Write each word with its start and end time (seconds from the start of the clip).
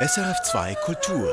SRF2 0.00 0.76
Kultur. 0.76 1.28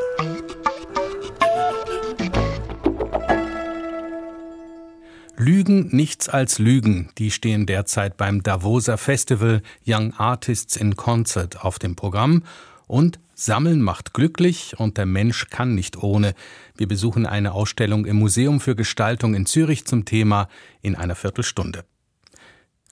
Lügen 5.37 5.95
nichts 5.95 6.29
als 6.29 6.57
Lügen, 6.57 7.11
die 7.19 7.29
stehen 7.29 7.67
derzeit 7.67 8.17
beim 8.17 8.41
Davoser 8.41 8.97
Festival 8.97 9.61
Young 9.85 10.13
Artists 10.13 10.77
in 10.77 10.95
Concert 10.95 11.63
auf 11.63 11.77
dem 11.77 11.95
Programm 11.95 12.41
und 12.87 13.19
Sammeln 13.35 13.83
macht 13.83 14.15
glücklich 14.15 14.79
und 14.79 14.97
der 14.97 15.05
Mensch 15.05 15.47
kann 15.51 15.75
nicht 15.75 16.01
ohne. 16.01 16.33
Wir 16.75 16.87
besuchen 16.87 17.27
eine 17.27 17.51
Ausstellung 17.51 18.07
im 18.07 18.15
Museum 18.15 18.59
für 18.59 18.75
Gestaltung 18.75 19.35
in 19.35 19.45
Zürich 19.45 19.85
zum 19.85 20.05
Thema 20.05 20.49
in 20.81 20.95
einer 20.95 21.13
Viertelstunde. 21.13 21.85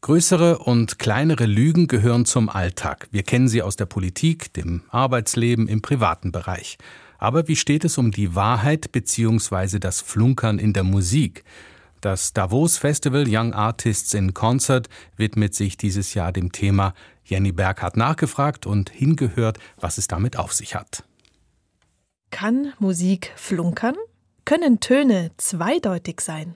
Größere 0.03 0.57
und 0.57 0.99
kleinere 0.99 1.45
Lügen 1.45 1.87
gehören 1.87 2.25
zum 2.25 2.49
Alltag. 2.49 3.07
Wir 3.11 3.23
kennen 3.23 3.47
sie 3.47 3.61
aus 3.61 3.77
der 3.77 3.85
Politik, 3.85 4.51
dem 4.51 4.83
Arbeitsleben, 4.89 5.69
im 5.69 5.81
privaten 5.81 6.33
Bereich. 6.33 6.77
Aber 7.19 7.47
wie 7.47 7.55
steht 7.55 7.85
es 7.85 7.97
um 7.97 8.11
die 8.11 8.35
Wahrheit 8.35 8.91
bzw. 8.91 9.79
das 9.79 10.01
Flunkern 10.01 10.59
in 10.59 10.73
der 10.73 10.83
Musik? 10.83 11.45
Das 12.01 12.33
Davos 12.33 12.77
Festival 12.77 13.23
Young 13.29 13.53
Artists 13.53 14.13
in 14.13 14.33
Concert 14.33 14.89
widmet 15.15 15.55
sich 15.55 15.77
dieses 15.77 16.13
Jahr 16.15 16.33
dem 16.33 16.51
Thema. 16.51 16.93
Jenny 17.23 17.53
Berg 17.53 17.81
hat 17.81 17.95
nachgefragt 17.95 18.65
und 18.65 18.89
hingehört, 18.89 19.57
was 19.79 19.97
es 19.97 20.09
damit 20.09 20.35
auf 20.35 20.51
sich 20.51 20.75
hat. 20.75 21.05
Kann 22.29 22.73
Musik 22.77 23.31
flunkern? 23.37 23.95
Können 24.43 24.81
Töne 24.81 25.31
zweideutig 25.37 26.19
sein? 26.19 26.55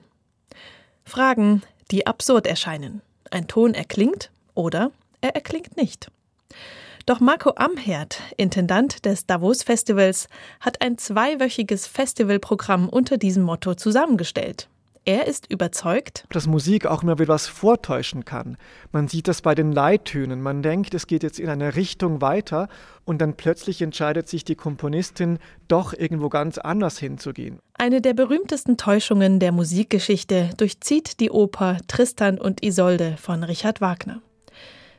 Fragen, 1.06 1.62
die 1.90 2.06
absurd 2.06 2.46
erscheinen. 2.46 3.00
Ein 3.30 3.48
Ton 3.48 3.74
erklingt 3.74 4.30
oder 4.54 4.90
er 5.20 5.34
erklingt 5.34 5.76
nicht. 5.76 6.10
Doch 7.06 7.20
Marco 7.20 7.52
Amherd, 7.56 8.20
Intendant 8.36 9.06
des 9.06 9.24
Davos 9.24 9.62
Festivals, 9.62 10.28
hat 10.60 10.82
ein 10.82 10.98
zweiwöchiges 10.98 11.86
Festivalprogramm 11.86 12.88
unter 12.88 13.16
diesem 13.16 13.44
Motto 13.44 13.74
zusammengestellt. 13.74 14.68
Er 15.08 15.26
ist 15.26 15.50
überzeugt, 15.50 16.26
dass 16.28 16.46
Musik 16.46 16.84
auch 16.84 17.02
immer 17.02 17.18
wieder 17.18 17.32
was 17.32 17.46
vortäuschen 17.46 18.26
kann. 18.26 18.58
Man 18.92 19.08
sieht 19.08 19.26
das 19.26 19.40
bei 19.40 19.54
den 19.54 19.72
Leittönen. 19.72 20.42
Man 20.42 20.62
denkt, 20.62 20.92
es 20.92 21.06
geht 21.06 21.22
jetzt 21.22 21.40
in 21.40 21.48
eine 21.48 21.76
Richtung 21.76 22.20
weiter 22.20 22.68
und 23.06 23.22
dann 23.22 23.34
plötzlich 23.34 23.80
entscheidet 23.80 24.28
sich 24.28 24.44
die 24.44 24.54
Komponistin, 24.54 25.38
doch 25.66 25.94
irgendwo 25.94 26.28
ganz 26.28 26.58
anders 26.58 26.98
hinzugehen. 26.98 27.58
Eine 27.72 28.02
der 28.02 28.12
berühmtesten 28.12 28.76
Täuschungen 28.76 29.40
der 29.40 29.50
Musikgeschichte 29.50 30.50
durchzieht 30.58 31.20
die 31.20 31.30
Oper 31.30 31.78
Tristan 31.86 32.38
und 32.38 32.62
Isolde 32.62 33.16
von 33.16 33.44
Richard 33.44 33.80
Wagner. 33.80 34.20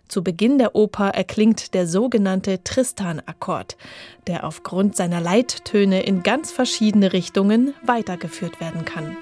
Zu 0.08 0.24
Beginn 0.24 0.58
der 0.58 0.74
Oper 0.74 1.10
erklingt 1.10 1.76
der 1.76 1.86
sogenannte 1.86 2.64
Tristan-Akkord, 2.64 3.78
der 4.26 4.44
aufgrund 4.44 4.96
seiner 4.96 5.22
Leittöne 5.22 6.02
in 6.02 6.24
ganz 6.24 6.52
verschiedene 6.52 7.14
Richtungen 7.14 7.76
weitergeführt 7.86 8.60
werden 8.60 8.86
kann. 8.86 9.16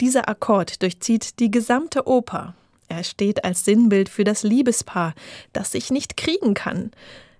Dieser 0.00 0.28
Akkord 0.28 0.82
durchzieht 0.82 1.40
die 1.40 1.50
gesamte 1.50 2.06
Oper. 2.06 2.54
Er 2.88 3.02
steht 3.02 3.44
als 3.44 3.64
Sinnbild 3.64 4.08
für 4.08 4.24
das 4.24 4.42
Liebespaar, 4.42 5.14
das 5.52 5.72
sich 5.72 5.90
nicht 5.90 6.16
kriegen 6.16 6.54
kann. 6.54 6.90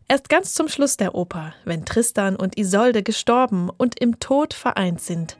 Erst 0.09 0.29
ganz 0.29 0.55
zum 0.55 0.69
Schluss 0.69 0.97
der 0.97 1.15
Oper, 1.15 1.53
wenn 1.65 1.85
Tristan 1.85 2.37
und 2.37 2.57
Isolde 2.59 3.03
gestorben 3.03 3.71
und 3.71 4.01
im 4.01 4.21
Tod 4.21 4.55
vereint 4.55 5.01
sind, 5.01 5.37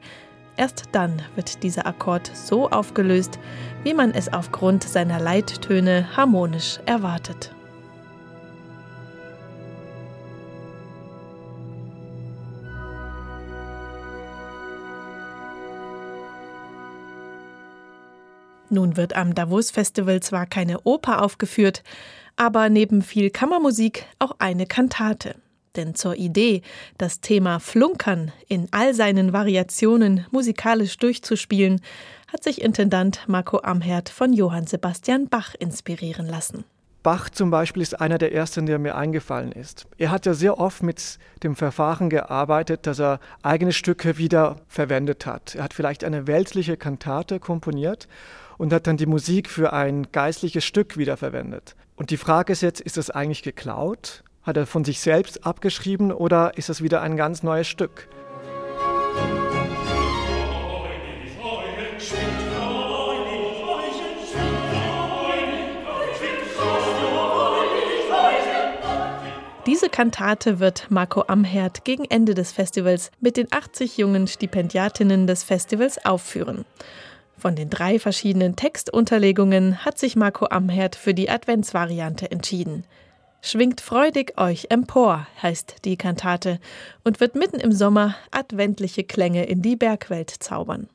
erst 0.57 0.85
dann 0.91 1.21
wird 1.35 1.63
dieser 1.63 1.87
Akkord 1.87 2.29
so 2.33 2.69
aufgelöst, 2.69 3.39
wie 3.83 3.93
man 3.93 4.11
es 4.11 4.31
aufgrund 4.31 4.83
seiner 4.83 5.19
Leittöne 5.19 6.15
harmonisch 6.15 6.79
erwartet. 6.85 7.51
Nun 18.69 18.97
wird 18.97 19.15
am 19.15 19.33
Davos 19.33 19.71
Festival 19.71 20.21
zwar 20.21 20.45
keine 20.45 20.81
Oper 20.81 21.21
aufgeführt, 21.21 21.83
aber 22.35 22.69
neben 22.69 23.01
viel 23.01 23.29
Kammermusik 23.29 24.05
auch 24.19 24.35
eine 24.39 24.65
Kantate. 24.65 25.35
Denn 25.75 25.95
zur 25.95 26.15
Idee, 26.15 26.63
das 26.97 27.21
Thema 27.21 27.59
Flunkern 27.59 28.31
in 28.47 28.67
all 28.71 28.93
seinen 28.93 29.31
Variationen 29.31 30.25
musikalisch 30.31 30.97
durchzuspielen, 30.97 31.81
hat 32.31 32.43
sich 32.43 32.61
Intendant 32.61 33.21
Marco 33.27 33.59
Amherd 33.59 34.09
von 34.09 34.33
Johann 34.33 34.67
Sebastian 34.67 35.29
Bach 35.29 35.55
inspirieren 35.57 36.27
lassen. 36.27 36.65
Bach 37.03 37.29
zum 37.29 37.51
Beispiel 37.51 37.83
ist 37.83 38.01
einer 38.01 38.17
der 38.17 38.33
ersten, 38.33 38.65
der 38.65 38.79
mir 38.79 38.95
eingefallen 38.95 39.53
ist. 39.53 39.87
Er 39.97 40.11
hat 40.11 40.25
ja 40.25 40.33
sehr 40.33 40.59
oft 40.59 40.83
mit 40.83 41.19
dem 41.43 41.55
Verfahren 41.55 42.09
gearbeitet, 42.09 42.85
dass 42.85 42.99
er 42.99 43.21
eigene 43.43 43.71
Stücke 43.71 44.17
wieder 44.17 44.57
verwendet 44.67 45.25
hat. 45.25 45.55
Er 45.55 45.63
hat 45.63 45.73
vielleicht 45.73 46.03
eine 46.03 46.27
weltliche 46.27 46.75
Kantate 46.75 47.39
komponiert 47.39 48.09
und 48.57 48.73
hat 48.73 48.87
dann 48.87 48.97
die 48.97 49.05
Musik 49.05 49.49
für 49.49 49.73
ein 49.73 50.11
geistliches 50.11 50.65
Stück 50.65 50.97
wiederverwendet. 50.97 51.75
Und 51.95 52.11
die 52.11 52.17
Frage 52.17 52.53
ist 52.53 52.61
jetzt, 52.61 52.81
ist 52.81 52.97
das 52.97 53.09
eigentlich 53.09 53.43
geklaut? 53.43 54.23
Hat 54.43 54.57
er 54.57 54.65
von 54.65 54.85
sich 54.85 54.99
selbst 54.99 55.45
abgeschrieben 55.45 56.11
oder 56.11 56.57
ist 56.57 56.69
das 56.69 56.81
wieder 56.81 57.01
ein 57.01 57.17
ganz 57.17 57.43
neues 57.43 57.67
Stück? 57.67 58.07
Diese 69.67 69.89
Kantate 69.89 70.61
wird 70.61 70.89
Marco 70.89 71.23
Amherd 71.27 71.83
gegen 71.83 72.05
Ende 72.05 72.33
des 72.33 72.53
Festivals 72.53 73.11
mit 73.19 73.35
den 73.35 73.47
80 73.51 73.97
jungen 73.97 74.27
Stipendiatinnen 74.27 75.27
des 75.27 75.43
Festivals 75.43 76.03
aufführen. 76.05 76.63
Von 77.37 77.55
den 77.55 77.69
drei 77.69 77.99
verschiedenen 77.99 78.55
Textunterlegungen 78.55 79.85
hat 79.85 79.99
sich 79.99 80.15
Marco 80.15 80.47
Amherd 80.47 80.95
für 80.95 81.13
die 81.13 81.29
Adventsvariante 81.29 82.31
entschieden. 82.31 82.83
Schwingt 83.41 83.79
freudig 83.79 84.39
euch 84.39 84.67
empor, 84.71 85.27
heißt 85.41 85.85
die 85.85 85.97
Kantate 85.97 86.59
und 87.03 87.19
wird 87.19 87.35
mitten 87.35 87.59
im 87.59 87.71
Sommer 87.71 88.15
adventliche 88.31 89.03
Klänge 89.03 89.45
in 89.45 89.61
die 89.61 89.75
Bergwelt 89.75 90.31
zaubern. 90.31 90.89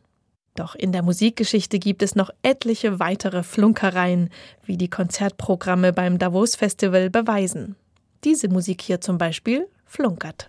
Doch 0.57 0.75
in 0.75 0.93
der 0.93 1.03
Musikgeschichte 1.03 1.79
gibt 1.79 2.03
es 2.03 2.15
noch 2.17 2.31
etliche 2.43 2.99
weitere 2.99 3.43
Flunkereien, 3.43 4.29
wie 4.65 4.77
die 4.77 4.91
Konzertprogramme 4.91 5.93
beim 5.93 6.19
Davos 6.19 6.57
Festival 6.57 7.09
beweisen. 7.09 7.77
Diese 8.25 8.49
Musik 8.49 8.83
hier 8.83 9.01
zum 9.01 9.17
Beispiel 9.17 9.67
flunkert. 9.87 10.49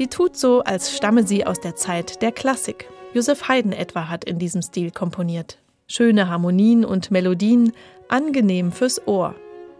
Sie 0.00 0.06
tut 0.06 0.34
so, 0.34 0.62
als 0.62 0.96
stamme 0.96 1.26
sie 1.26 1.46
aus 1.46 1.60
der 1.60 1.76
Zeit 1.76 2.22
der 2.22 2.32
Klassik. 2.32 2.88
Josef 3.12 3.48
Haydn 3.48 3.72
etwa 3.72 4.08
hat 4.08 4.24
in 4.24 4.38
diesem 4.38 4.62
Stil 4.62 4.90
komponiert. 4.90 5.58
Schöne 5.88 6.30
Harmonien 6.30 6.86
und 6.86 7.10
Melodien, 7.10 7.74
angenehm 8.08 8.72
fürs 8.72 9.06
Ohr. 9.06 9.34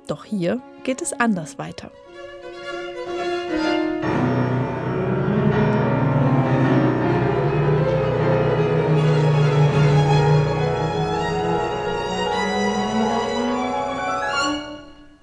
Doch 0.08 0.26
hier 0.26 0.60
geht 0.84 1.00
es 1.00 1.14
anders 1.14 1.56
weiter. 1.58 1.90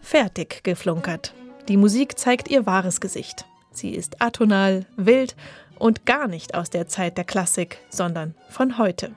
Fertig 0.01 0.63
geflunkert. 0.63 1.35
Die 1.67 1.77
Musik 1.77 2.17
zeigt 2.17 2.49
ihr 2.49 2.65
wahres 2.65 2.99
Gesicht. 2.99 3.45
Sie 3.77 3.91
ist 3.91 4.23
atonal, 4.23 4.87
wild 4.95 5.35
und 5.77 6.07
gar 6.07 6.27
nicht 6.27 6.55
aus 6.55 6.71
der 6.71 6.87
Zeit 6.87 7.15
der 7.15 7.25
Klassik, 7.25 7.77
sondern 7.89 8.33
von 8.49 8.79
heute. 8.79 9.11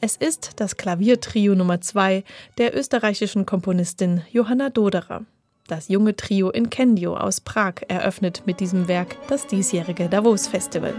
Es 0.00 0.16
ist 0.16 0.52
das 0.56 0.76
Klaviertrio 0.76 1.54
Nummer 1.54 1.80
2 1.80 2.24
der 2.58 2.76
österreichischen 2.76 3.46
Komponistin 3.46 4.22
Johanna 4.32 4.70
Doderer. 4.70 5.24
Das 5.68 5.88
junge 5.88 6.16
Trio 6.16 6.50
in 6.50 6.68
Kendio 6.68 7.16
aus 7.16 7.40
Prag 7.40 7.74
eröffnet 7.86 8.42
mit 8.44 8.58
diesem 8.58 8.88
Werk 8.88 9.16
das 9.28 9.46
diesjährige 9.46 10.08
Davos 10.08 10.48
Festival. 10.48 10.94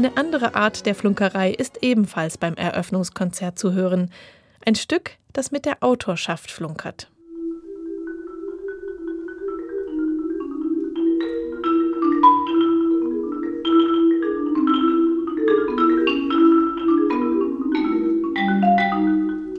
Eine 0.00 0.16
andere 0.16 0.54
Art 0.54 0.86
der 0.86 0.94
Flunkerei 0.94 1.50
ist 1.50 1.82
ebenfalls 1.82 2.38
beim 2.38 2.54
Eröffnungskonzert 2.54 3.58
zu 3.58 3.74
hören. 3.74 4.10
Ein 4.64 4.74
Stück, 4.74 5.10
das 5.34 5.50
mit 5.50 5.66
der 5.66 5.82
Autorschaft 5.82 6.50
flunkert. 6.50 7.10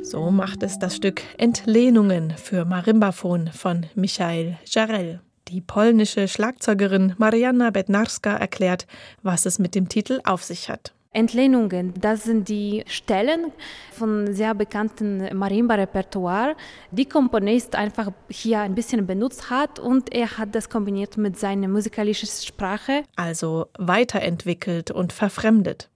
So 0.01 0.31
macht 0.31 0.63
es 0.63 0.79
das 0.79 0.95
Stück 0.95 1.21
Entlehnungen 1.37 2.31
für 2.31 2.65
Marimbaphon 2.65 3.51
von 3.53 3.85
Michael 3.93 4.57
Jarell. 4.65 5.21
Die 5.51 5.59
polnische 5.59 6.29
Schlagzeugerin 6.29 7.13
Marianna 7.17 7.71
Bednarska 7.71 8.37
erklärt, 8.37 8.87
was 9.21 9.45
es 9.45 9.59
mit 9.59 9.75
dem 9.75 9.89
Titel 9.89 10.21
auf 10.23 10.45
sich 10.45 10.69
hat. 10.69 10.93
Entlehnungen, 11.11 11.93
das 11.99 12.23
sind 12.23 12.47
die 12.47 12.85
Stellen 12.87 13.51
von 13.91 14.33
sehr 14.33 14.55
bekannten 14.55 15.27
Marimba-Repertoire, 15.37 16.55
die 16.91 17.03
Komponist 17.03 17.75
einfach 17.75 18.13
hier 18.29 18.61
ein 18.61 18.75
bisschen 18.75 19.05
benutzt 19.05 19.49
hat 19.49 19.77
und 19.77 20.13
er 20.15 20.37
hat 20.37 20.55
das 20.55 20.69
kombiniert 20.69 21.17
mit 21.17 21.37
seiner 21.37 21.67
musikalischen 21.67 22.29
Sprache. 22.29 23.03
Also 23.17 23.65
weiterentwickelt 23.77 24.89
und 24.89 25.11
verfremdet. 25.11 25.89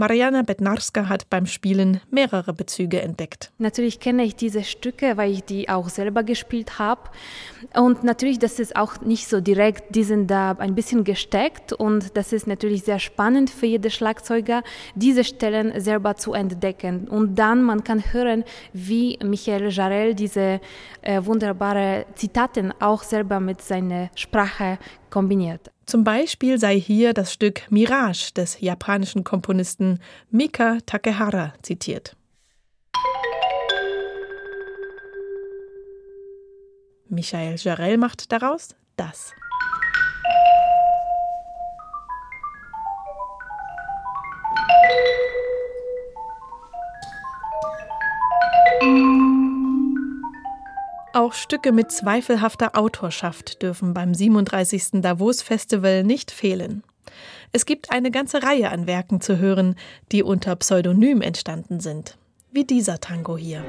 Mariana 0.00 0.42
Bednarska 0.42 1.08
hat 1.08 1.28
beim 1.28 1.46
Spielen 1.46 2.00
mehrere 2.08 2.52
Bezüge 2.52 3.02
entdeckt. 3.02 3.50
Natürlich 3.58 3.98
kenne 3.98 4.22
ich 4.22 4.36
diese 4.36 4.62
Stücke, 4.62 5.16
weil 5.16 5.32
ich 5.32 5.42
die 5.42 5.68
auch 5.68 5.88
selber 5.88 6.22
gespielt 6.22 6.78
habe. 6.78 7.10
Und 7.74 8.04
natürlich, 8.04 8.38
das 8.38 8.60
ist 8.60 8.76
auch 8.76 9.00
nicht 9.00 9.26
so 9.26 9.40
direkt, 9.40 9.96
die 9.96 10.04
sind 10.04 10.28
da 10.28 10.52
ein 10.52 10.76
bisschen 10.76 11.02
gesteckt 11.02 11.72
und 11.72 12.16
das 12.16 12.32
ist 12.32 12.46
natürlich 12.46 12.84
sehr 12.84 13.00
spannend 13.00 13.50
für 13.50 13.66
jeden 13.66 13.90
Schlagzeuger, 13.90 14.62
diese 14.94 15.24
Stellen 15.24 15.80
selber 15.80 16.14
zu 16.14 16.32
entdecken. 16.32 17.08
Und 17.08 17.34
dann 17.34 17.64
man 17.64 17.82
kann 17.82 18.12
hören, 18.12 18.44
wie 18.72 19.18
Michael 19.24 19.70
Jarell 19.70 20.14
diese 20.14 20.60
äh, 21.02 21.24
wunderbare 21.24 22.06
Zitaten 22.14 22.72
auch 22.78 23.02
selber 23.02 23.40
mit 23.40 23.62
seiner 23.62 24.10
Sprache 24.14 24.78
kombiniert. 25.10 25.72
Zum 25.88 26.04
Beispiel 26.04 26.58
sei 26.58 26.78
hier 26.78 27.14
das 27.14 27.32
Stück 27.32 27.62
Mirage 27.70 28.34
des 28.34 28.60
japanischen 28.60 29.24
Komponisten 29.24 30.00
Mika 30.30 30.76
Takehara 30.84 31.54
zitiert. 31.62 32.14
Michael 37.08 37.56
Jarell 37.56 37.96
macht 37.96 38.30
daraus 38.32 38.76
das. 38.96 39.32
Auch 51.28 51.34
Stücke 51.34 51.72
mit 51.72 51.92
zweifelhafter 51.92 52.74
Autorschaft 52.74 53.60
dürfen 53.60 53.92
beim 53.92 54.14
37. 54.14 55.02
Davos 55.02 55.42
Festival 55.42 56.02
nicht 56.02 56.30
fehlen. 56.30 56.82
Es 57.52 57.66
gibt 57.66 57.90
eine 57.90 58.10
ganze 58.10 58.42
Reihe 58.42 58.70
an 58.70 58.86
Werken 58.86 59.20
zu 59.20 59.36
hören, 59.36 59.74
die 60.10 60.22
unter 60.22 60.56
Pseudonym 60.56 61.20
entstanden 61.20 61.80
sind, 61.80 62.16
wie 62.50 62.64
dieser 62.64 62.98
Tango 63.00 63.36
hier. 63.36 63.62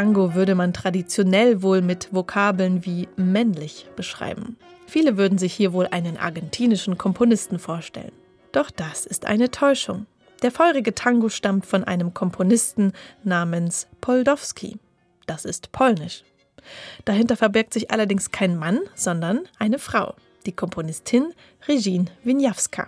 Tango 0.00 0.32
würde 0.32 0.54
man 0.54 0.72
traditionell 0.72 1.60
wohl 1.60 1.82
mit 1.82 2.08
Vokabeln 2.10 2.86
wie 2.86 3.06
männlich 3.16 3.86
beschreiben. 3.96 4.56
Viele 4.86 5.18
würden 5.18 5.36
sich 5.36 5.52
hier 5.52 5.74
wohl 5.74 5.88
einen 5.88 6.16
argentinischen 6.16 6.96
Komponisten 6.96 7.58
vorstellen. 7.58 8.12
Doch 8.50 8.70
das 8.70 9.04
ist 9.04 9.26
eine 9.26 9.50
Täuschung. 9.50 10.06
Der 10.40 10.52
feurige 10.52 10.94
Tango 10.94 11.28
stammt 11.28 11.66
von 11.66 11.84
einem 11.84 12.14
Komponisten 12.14 12.94
namens 13.24 13.88
Poldowski. 14.00 14.78
Das 15.26 15.44
ist 15.44 15.70
polnisch. 15.70 16.24
Dahinter 17.04 17.36
verbirgt 17.36 17.74
sich 17.74 17.90
allerdings 17.90 18.30
kein 18.30 18.56
Mann, 18.56 18.80
sondern 18.94 19.40
eine 19.58 19.78
Frau, 19.78 20.14
die 20.46 20.52
Komponistin 20.52 21.34
Regine 21.68 22.06
Winiawska. 22.24 22.86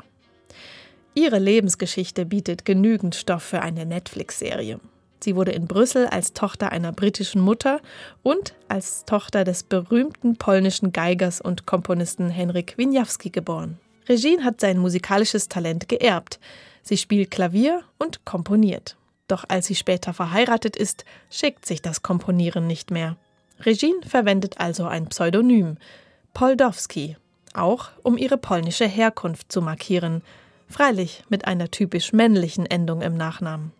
Ihre 1.12 1.38
Lebensgeschichte 1.38 2.24
bietet 2.24 2.64
genügend 2.64 3.14
Stoff 3.14 3.42
für 3.42 3.60
eine 3.60 3.84
Netflix-Serie. 3.84 4.80
Sie 5.22 5.36
wurde 5.36 5.52
in 5.52 5.66
Brüssel 5.66 6.06
als 6.06 6.32
Tochter 6.32 6.72
einer 6.72 6.92
britischen 6.92 7.40
Mutter 7.40 7.80
und 8.22 8.54
als 8.68 9.04
Tochter 9.04 9.44
des 9.44 9.62
berühmten 9.62 10.36
polnischen 10.36 10.92
Geigers 10.92 11.40
und 11.40 11.64
Komponisten 11.66 12.28
Henryk 12.28 12.76
Winiawski 12.76 13.30
geboren. 13.30 13.78
Regine 14.08 14.44
hat 14.44 14.60
sein 14.60 14.78
musikalisches 14.78 15.48
Talent 15.48 15.88
geerbt. 15.88 16.40
Sie 16.82 16.96
spielt 16.96 17.30
Klavier 17.30 17.82
und 17.98 18.24
komponiert. 18.24 18.96
Doch 19.28 19.44
als 19.48 19.66
sie 19.66 19.76
später 19.76 20.12
verheiratet 20.12 20.76
ist, 20.76 21.04
schickt 21.30 21.66
sich 21.66 21.80
das 21.80 22.02
Komponieren 22.02 22.66
nicht 22.66 22.90
mehr. 22.90 23.16
Regine 23.64 24.02
verwendet 24.06 24.58
also 24.58 24.86
ein 24.86 25.06
Pseudonym, 25.06 25.76
Poldowski, 26.34 27.16
auch 27.54 27.90
um 28.02 28.18
ihre 28.18 28.38
polnische 28.38 28.86
Herkunft 28.86 29.52
zu 29.52 29.62
markieren, 29.62 30.22
freilich 30.68 31.22
mit 31.28 31.46
einer 31.46 31.70
typisch 31.70 32.12
männlichen 32.12 32.66
Endung 32.66 33.02
im 33.02 33.16
Nachnamen. 33.16 33.72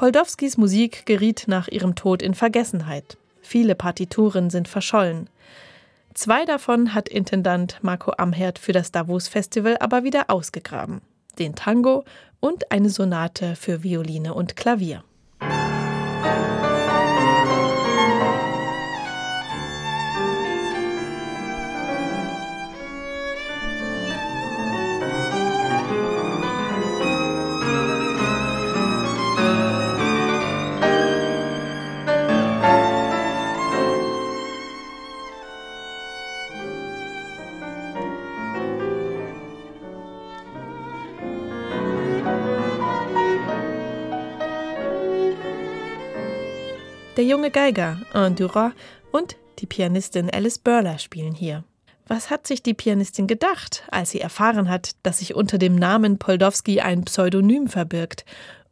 Poldowskis 0.00 0.56
Musik 0.56 1.04
geriet 1.04 1.44
nach 1.46 1.68
ihrem 1.68 1.94
Tod 1.94 2.22
in 2.22 2.32
Vergessenheit. 2.32 3.18
Viele 3.42 3.74
Partituren 3.74 4.48
sind 4.48 4.66
verschollen. 4.66 5.28
Zwei 6.14 6.46
davon 6.46 6.94
hat 6.94 7.10
Intendant 7.10 7.76
Marco 7.82 8.12
Amherd 8.16 8.58
für 8.58 8.72
das 8.72 8.92
Davos 8.92 9.28
Festival 9.28 9.76
aber 9.78 10.02
wieder 10.02 10.30
ausgegraben. 10.30 11.02
Den 11.38 11.54
Tango 11.54 12.04
und 12.40 12.72
eine 12.72 12.88
Sonate 12.88 13.56
für 13.56 13.82
Violine 13.82 14.32
und 14.32 14.56
Klavier. 14.56 15.04
Der 47.20 47.28
junge 47.28 47.50
Geiger 47.50 48.00
Anne 48.14 48.34
Duras 48.34 48.72
und 49.12 49.36
die 49.58 49.66
Pianistin 49.66 50.30
Alice 50.30 50.58
Burler 50.58 50.98
spielen 50.98 51.34
hier. 51.34 51.64
Was 52.06 52.30
hat 52.30 52.46
sich 52.46 52.62
die 52.62 52.72
Pianistin 52.72 53.26
gedacht, 53.26 53.82
als 53.90 54.12
sie 54.12 54.22
erfahren 54.22 54.70
hat, 54.70 54.92
dass 55.02 55.18
sich 55.18 55.34
unter 55.34 55.58
dem 55.58 55.74
Namen 55.74 56.16
Poldowski 56.18 56.80
ein 56.80 57.04
Pseudonym 57.04 57.68
verbirgt 57.68 58.24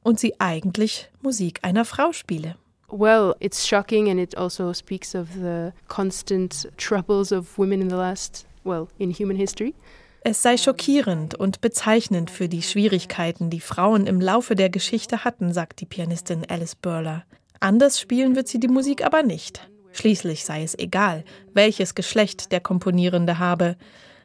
und 0.02 0.19
sie 0.19 0.40
eigentlich 0.40 1.11
Musik 1.21 1.59
einer 1.61 1.85
Frau 1.85 2.14
spiele? 2.14 2.57
Well, 2.90 3.35
it's 3.38 3.69
shocking 3.69 4.09
and 4.09 4.19
it 4.19 4.35
also 4.38 4.73
speaks 4.73 5.14
of 5.14 5.28
the 5.35 5.73
constant 5.87 6.71
troubles 6.78 7.33
of 7.33 7.59
women 7.59 7.83
in 7.83 7.90
the 7.90 7.97
last, 7.97 8.47
well, 8.64 8.88
in 8.97 9.12
human 9.12 9.37
history. 9.37 9.75
Es 10.23 10.40
sei 10.40 10.57
schockierend 10.57 11.35
und 11.35 11.61
bezeichnend 11.61 12.31
für 12.31 12.49
die 12.49 12.62
Schwierigkeiten, 12.62 13.50
die 13.50 13.61
Frauen 13.61 14.07
im 14.07 14.23
Laufe 14.23 14.55
der 14.55 14.71
Geschichte 14.71 15.23
hatten, 15.26 15.52
sagt 15.52 15.83
die 15.83 15.87
Pianistin 15.87 16.47
Alice 16.49 16.76
Burler. 16.76 17.26
Anders 17.60 18.00
spielen 18.00 18.36
wird 18.36 18.48
sie 18.48 18.60
die 18.60 18.68
Musik 18.68 19.04
aber 19.04 19.22
nicht. 19.22 19.68
Schließlich 19.92 20.44
sei 20.44 20.62
es 20.62 20.78
egal, 20.78 21.24
welches 21.54 21.94
Geschlecht 21.94 22.52
der 22.52 22.60
Komponierende 22.60 23.38
habe. 23.38 23.76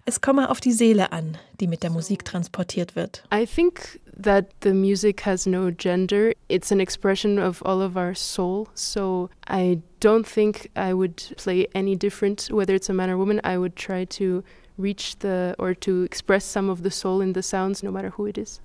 Es 0.06 0.22
komme 0.22 0.50
auf 0.50 0.60
die 0.60 0.74
Seele 0.74 1.12
an, 1.14 1.38
die 1.60 1.68
mit 1.68 1.82
der 1.82 1.90
Musik 1.90 2.26
transportiert 2.26 2.96
wird. 2.96 3.24
I 3.34 3.46
think 3.46 4.00
that 4.22 4.48
the 4.62 4.74
music 4.74 5.26
has 5.26 5.46
no 5.46 5.72
gender. 5.72 6.34
It's 6.50 6.72
an 6.72 6.80
expression 6.80 7.40
of 7.40 7.64
all 7.66 7.82
of 7.82 7.96
our 7.96 8.14
soul. 8.14 8.68
So 8.76 9.30
I 9.50 9.82
don't 10.02 10.28
think 10.28 10.70
I 10.76 10.94
would 10.94 11.34
play 11.38 11.68
any 11.74 11.96
different, 11.96 12.50
whether 12.52 12.76
it's 12.76 12.90
a 12.90 12.94
man 12.94 13.10
or 13.10 13.18
woman. 13.18 13.40
I 13.44 13.58
would 13.58 13.76
try 13.76 14.06
to 14.06 14.44
reach 14.78 15.18
the 15.20 15.56
or 15.58 15.74
to 15.76 16.04
express 16.04 16.44
some 16.44 16.70
of 16.70 16.84
the 16.84 16.92
soul 16.92 17.22
in 17.22 17.34
the 17.34 17.42
sounds, 17.42 17.82
no 17.82 17.92
matter 17.92 18.10
who 18.10 18.26
it 18.26 18.38
is. 18.38 18.60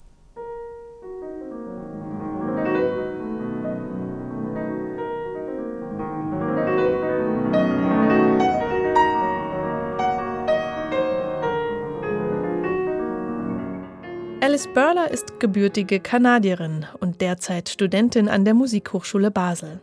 Alice 14.59 14.75
Burler 14.75 15.09
ist 15.09 15.39
gebürtige 15.39 16.01
Kanadierin 16.01 16.85
und 16.99 17.21
derzeit 17.21 17.69
Studentin 17.69 18.29
an 18.29 18.45
der 18.45 18.55
Musikhochschule 18.55 19.31
Basel. 19.31 19.79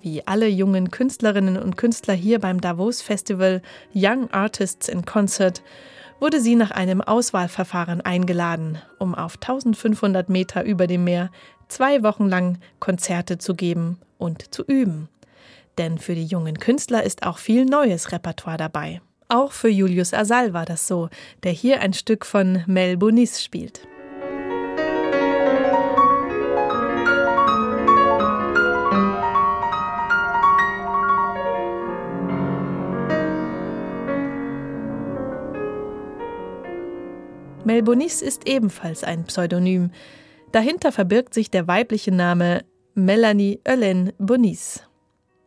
Wie 0.00 0.26
alle 0.26 0.48
jungen 0.48 0.90
Künstlerinnen 0.90 1.56
und 1.56 1.76
Künstler 1.76 2.14
hier 2.14 2.40
beim 2.40 2.60
Davos 2.60 3.00
Festival 3.00 3.62
Young 3.94 4.28
Artists 4.32 4.88
in 4.88 5.04
Concert 5.04 5.62
wurde 6.18 6.40
sie 6.40 6.56
nach 6.56 6.72
einem 6.72 7.00
Auswahlverfahren 7.00 8.00
eingeladen, 8.00 8.78
um 8.98 9.14
auf 9.14 9.34
1500 9.34 10.28
Meter 10.28 10.64
über 10.64 10.88
dem 10.88 11.04
Meer 11.04 11.30
zwei 11.68 12.02
Wochen 12.02 12.26
lang 12.28 12.58
Konzerte 12.80 13.38
zu 13.38 13.54
geben 13.54 14.00
und 14.18 14.52
zu 14.52 14.64
üben. 14.64 15.08
Denn 15.78 15.96
für 15.96 16.16
die 16.16 16.26
jungen 16.26 16.58
Künstler 16.58 17.04
ist 17.04 17.24
auch 17.24 17.38
viel 17.38 17.66
neues 17.66 18.10
Repertoire 18.10 18.56
dabei. 18.56 19.00
Auch 19.28 19.52
für 19.52 19.68
Julius 19.68 20.12
Asal 20.12 20.54
war 20.54 20.64
das 20.64 20.88
so, 20.88 21.08
der 21.44 21.52
hier 21.52 21.82
ein 21.82 21.92
Stück 21.92 22.26
von 22.26 22.64
Mel 22.66 22.96
Bonis 22.96 23.44
spielt. 23.44 23.86
Melbonis 37.68 38.22
ist 38.22 38.48
ebenfalls 38.48 39.04
ein 39.04 39.24
Pseudonym. 39.24 39.90
Dahinter 40.52 40.90
verbirgt 40.90 41.34
sich 41.34 41.50
der 41.50 41.68
weibliche 41.68 42.10
Name 42.10 42.64
Melanie 42.94 43.60
Hélène 43.62 44.14
Bonis. 44.16 44.82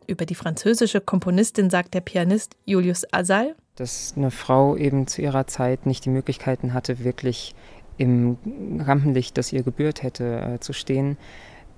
Über 0.06 0.24
die 0.24 0.36
französische 0.36 1.00
Komponistin 1.00 1.68
sagt 1.68 1.94
der 1.94 2.00
Pianist 2.00 2.54
Julius 2.64 3.12
Asal, 3.12 3.56
dass 3.74 4.14
eine 4.16 4.30
Frau 4.30 4.76
eben 4.76 5.08
zu 5.08 5.20
ihrer 5.20 5.48
Zeit 5.48 5.84
nicht 5.84 6.04
die 6.04 6.10
Möglichkeiten 6.10 6.74
hatte, 6.74 7.02
wirklich 7.02 7.56
im 7.98 8.38
Rampenlicht, 8.78 9.36
das 9.36 9.52
ihr 9.52 9.64
gebührt 9.64 10.04
hätte, 10.04 10.54
äh, 10.54 10.60
zu 10.60 10.72
stehen. 10.72 11.16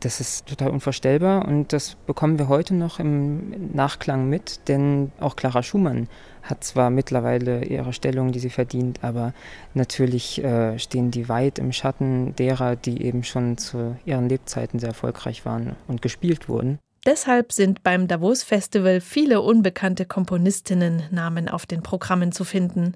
Das 0.04 0.20
ist 0.20 0.44
total 0.44 0.68
unvorstellbar 0.68 1.48
und 1.48 1.72
das 1.72 1.94
bekommen 1.94 2.38
wir 2.38 2.48
heute 2.48 2.74
noch 2.74 3.00
im 3.00 3.72
Nachklang 3.72 4.28
mit, 4.28 4.68
denn 4.68 5.12
auch 5.18 5.34
Clara 5.34 5.62
Schumann 5.62 6.08
hat 6.42 6.62
zwar 6.62 6.90
mittlerweile 6.90 7.64
ihre 7.64 7.94
Stellung, 7.94 8.30
die 8.30 8.38
sie 8.38 8.50
verdient, 8.50 8.98
aber 9.00 9.32
natürlich 9.72 10.44
äh, 10.44 10.78
stehen 10.78 11.10
die 11.10 11.30
weit 11.30 11.58
im 11.58 11.72
Schatten 11.72 12.36
derer, 12.36 12.76
die 12.76 13.02
eben 13.02 13.24
schon 13.24 13.56
zu 13.56 13.96
ihren 14.04 14.28
Lebzeiten 14.28 14.78
sehr 14.78 14.90
erfolgreich 14.90 15.46
waren 15.46 15.74
und 15.88 16.02
gespielt 16.02 16.50
wurden. 16.50 16.78
Deshalb 17.06 17.50
sind 17.50 17.82
beim 17.82 18.06
Davos 18.06 18.42
Festival 18.42 19.00
viele 19.00 19.40
unbekannte 19.40 20.04
Komponistinnen-Namen 20.04 21.48
auf 21.48 21.64
den 21.64 21.82
Programmen 21.82 22.30
zu 22.30 22.44
finden. 22.44 22.92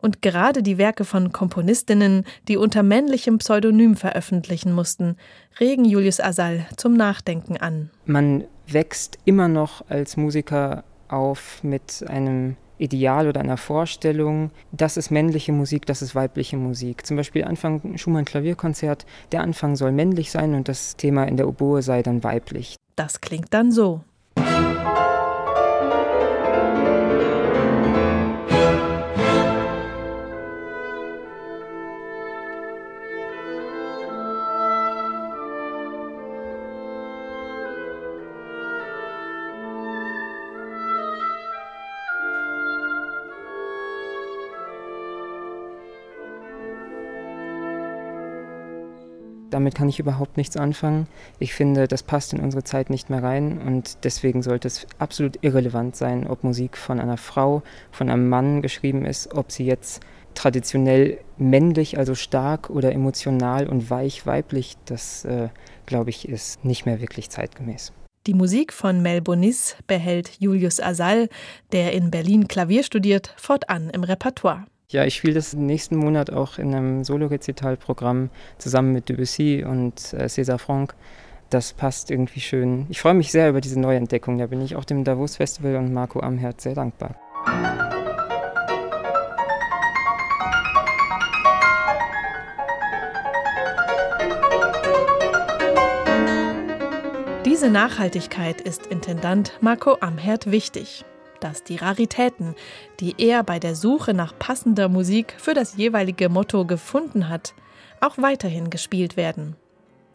Und 0.00 0.22
gerade 0.22 0.62
die 0.62 0.78
Werke 0.78 1.04
von 1.04 1.32
Komponistinnen, 1.32 2.24
die 2.46 2.56
unter 2.56 2.82
männlichem 2.82 3.38
Pseudonym 3.38 3.96
veröffentlichen 3.96 4.72
mussten, 4.72 5.16
regen 5.58 5.84
Julius 5.84 6.20
Asal 6.20 6.66
zum 6.76 6.94
Nachdenken 6.94 7.56
an. 7.56 7.90
Man 8.06 8.44
wächst 8.66 9.18
immer 9.24 9.48
noch 9.48 9.88
als 9.88 10.16
Musiker 10.16 10.84
auf 11.08 11.62
mit 11.64 12.04
einem 12.06 12.56
Ideal 12.78 13.26
oder 13.26 13.40
einer 13.40 13.56
Vorstellung, 13.56 14.50
das 14.72 14.96
ist 14.96 15.10
männliche 15.10 15.52
Musik, 15.52 15.86
das 15.86 16.00
ist 16.00 16.14
weibliche 16.14 16.56
Musik. 16.56 17.04
Zum 17.06 17.16
Beispiel 17.16 17.44
Anfang 17.44 17.98
Schumann 17.98 18.24
Klavierkonzert, 18.24 19.04
der 19.32 19.42
Anfang 19.42 19.74
soll 19.74 19.92
männlich 19.92 20.30
sein 20.30 20.54
und 20.54 20.68
das 20.68 20.96
Thema 20.96 21.24
in 21.24 21.36
der 21.36 21.48
Oboe 21.48 21.82
sei 21.82 22.02
dann 22.02 22.22
weiblich. 22.22 22.76
Das 22.94 23.20
klingt 23.20 23.52
dann 23.52 23.72
so. 23.72 24.02
Damit 49.58 49.74
kann 49.74 49.88
ich 49.88 49.98
überhaupt 49.98 50.36
nichts 50.36 50.56
anfangen. 50.56 51.08
Ich 51.40 51.52
finde, 51.52 51.88
das 51.88 52.04
passt 52.04 52.32
in 52.32 52.38
unsere 52.38 52.62
Zeit 52.62 52.90
nicht 52.90 53.10
mehr 53.10 53.24
rein 53.24 53.58
und 53.58 54.04
deswegen 54.04 54.40
sollte 54.40 54.68
es 54.68 54.86
absolut 55.00 55.42
irrelevant 55.42 55.96
sein, 55.96 56.28
ob 56.28 56.44
Musik 56.44 56.76
von 56.76 57.00
einer 57.00 57.16
Frau, 57.16 57.64
von 57.90 58.08
einem 58.08 58.28
Mann 58.28 58.62
geschrieben 58.62 59.04
ist, 59.04 59.34
ob 59.34 59.50
sie 59.50 59.64
jetzt 59.64 60.00
traditionell 60.36 61.18
männlich, 61.38 61.98
also 61.98 62.14
stark 62.14 62.70
oder 62.70 62.92
emotional 62.92 63.66
und 63.66 63.90
weich 63.90 64.26
weiblich, 64.26 64.76
das 64.84 65.24
äh, 65.24 65.48
glaube 65.86 66.10
ich 66.10 66.28
ist 66.28 66.64
nicht 66.64 66.86
mehr 66.86 67.00
wirklich 67.00 67.28
zeitgemäß. 67.28 67.92
Die 68.28 68.34
Musik 68.34 68.72
von 68.72 69.02
Mel 69.02 69.22
Bonis 69.22 69.74
behält 69.88 70.30
Julius 70.38 70.78
Asal, 70.78 71.28
der 71.72 71.94
in 71.94 72.12
Berlin 72.12 72.46
Klavier 72.46 72.84
studiert, 72.84 73.34
fortan 73.36 73.90
im 73.90 74.04
Repertoire. 74.04 74.66
Ja, 74.90 75.04
ich 75.04 75.16
spiele 75.16 75.34
das 75.34 75.52
nächsten 75.52 75.96
Monat 75.96 76.32
auch 76.32 76.56
in 76.56 76.74
einem 76.74 77.04
Solo-Rezital-Programm 77.04 78.30
zusammen 78.56 78.94
mit 78.94 79.10
Debussy 79.10 79.62
und 79.62 80.14
äh, 80.14 80.24
César 80.24 80.56
Franck. 80.56 80.94
Das 81.50 81.74
passt 81.74 82.10
irgendwie 82.10 82.40
schön. 82.40 82.86
Ich 82.88 82.98
freue 82.98 83.12
mich 83.12 83.30
sehr 83.30 83.50
über 83.50 83.60
diese 83.60 83.78
Neuentdeckung. 83.78 84.38
Da 84.38 84.46
bin 84.46 84.62
ich 84.62 84.76
auch 84.76 84.86
dem 84.86 85.04
Davos 85.04 85.36
Festival 85.36 85.76
und 85.76 85.92
Marco 85.92 86.20
Amherd 86.20 86.62
sehr 86.62 86.74
dankbar. 86.74 87.16
Diese 97.44 97.68
Nachhaltigkeit 97.68 98.62
ist 98.62 98.86
Intendant 98.86 99.52
Marco 99.60 99.98
Amherd 100.00 100.50
wichtig 100.50 101.04
dass 101.40 101.64
die 101.64 101.76
Raritäten, 101.76 102.54
die 103.00 103.14
er 103.18 103.42
bei 103.42 103.58
der 103.58 103.74
Suche 103.74 104.14
nach 104.14 104.38
passender 104.38 104.88
Musik 104.88 105.34
für 105.38 105.54
das 105.54 105.76
jeweilige 105.76 106.28
Motto 106.28 106.64
gefunden 106.64 107.28
hat, 107.28 107.54
auch 108.00 108.18
weiterhin 108.18 108.70
gespielt 108.70 109.16
werden. 109.16 109.56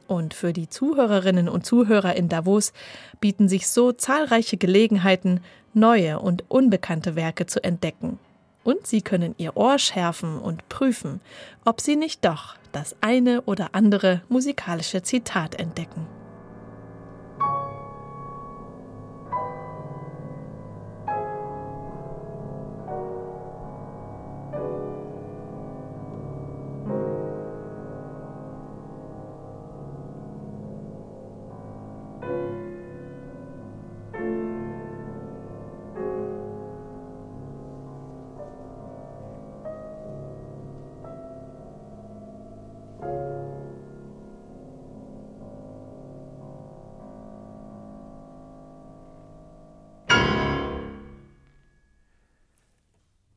Und 0.07 0.33
für 0.33 0.53
die 0.53 0.69
Zuhörerinnen 0.69 1.49
und 1.49 1.65
Zuhörer 1.65 2.15
in 2.15 2.29
Davos 2.29 2.73
bieten 3.19 3.47
sich 3.47 3.67
so 3.67 3.91
zahlreiche 3.91 4.57
Gelegenheiten, 4.57 5.41
neue 5.73 6.19
und 6.19 6.43
unbekannte 6.49 7.15
Werke 7.15 7.45
zu 7.45 7.63
entdecken. 7.63 8.19
Und 8.63 8.87
sie 8.87 9.01
können 9.01 9.35
ihr 9.37 9.57
Ohr 9.57 9.79
schärfen 9.79 10.37
und 10.37 10.69
prüfen, 10.69 11.19
ob 11.65 11.81
sie 11.81 11.95
nicht 11.95 12.23
doch 12.23 12.55
das 12.71 12.95
eine 13.01 13.41
oder 13.41 13.69
andere 13.73 14.21
musikalische 14.29 15.01
Zitat 15.03 15.59
entdecken. 15.59 16.05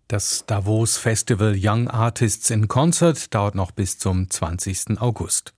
Das 0.08 0.44
Davos 0.46 0.98
Festival 0.98 1.56
Young 1.60 1.88
Artists 1.88 2.50
in 2.50 2.68
Concert 2.68 3.34
dauert 3.34 3.56
noch 3.56 3.72
bis 3.72 3.98
zum 3.98 4.30
20. 4.30 5.00
August. 5.00 5.52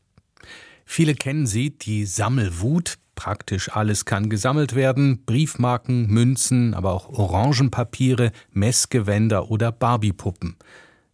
Viele 0.87 1.15
kennen 1.15 1.47
sie, 1.47 1.69
die 1.69 2.07
Sammelwut. 2.07 2.95
Praktisch 3.15 3.71
alles 3.71 4.07
kann 4.07 4.31
gesammelt 4.31 4.75
werden. 4.75 5.23
Briefmarken, 5.27 6.07
Münzen, 6.07 6.73
aber 6.73 6.95
auch 6.95 7.11
Orangenpapiere, 7.11 8.33
Messgewänder 8.51 9.51
oder 9.51 9.71
Barbiepuppen. 9.71 10.57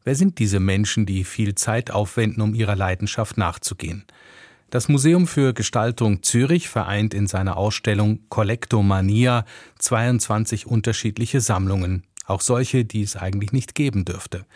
Wer 0.04 0.14
sind 0.14 0.38
diese 0.38 0.60
Menschen, 0.60 1.04
die 1.04 1.24
viel 1.24 1.56
Zeit 1.56 1.90
aufwenden, 1.90 2.40
um 2.40 2.54
ihrer 2.54 2.76
Leidenschaft 2.76 3.36
nachzugehen? 3.36 4.04
Das 4.70 4.88
Museum 4.88 5.26
für 5.26 5.54
Gestaltung 5.54 6.22
Zürich 6.22 6.68
vereint 6.68 7.12
in 7.12 7.26
seiner 7.26 7.56
Ausstellung 7.56 8.20
Collectomania 8.28 9.44
22 9.80 10.68
unterschiedliche 10.68 11.40
Sammlungen 11.40 12.04
auch 12.26 12.40
solche, 12.40 12.84
die 12.84 13.02
es 13.02 13.16
eigentlich 13.16 13.52
nicht 13.52 13.74
geben 13.74 14.04
dürfte. 14.04 14.46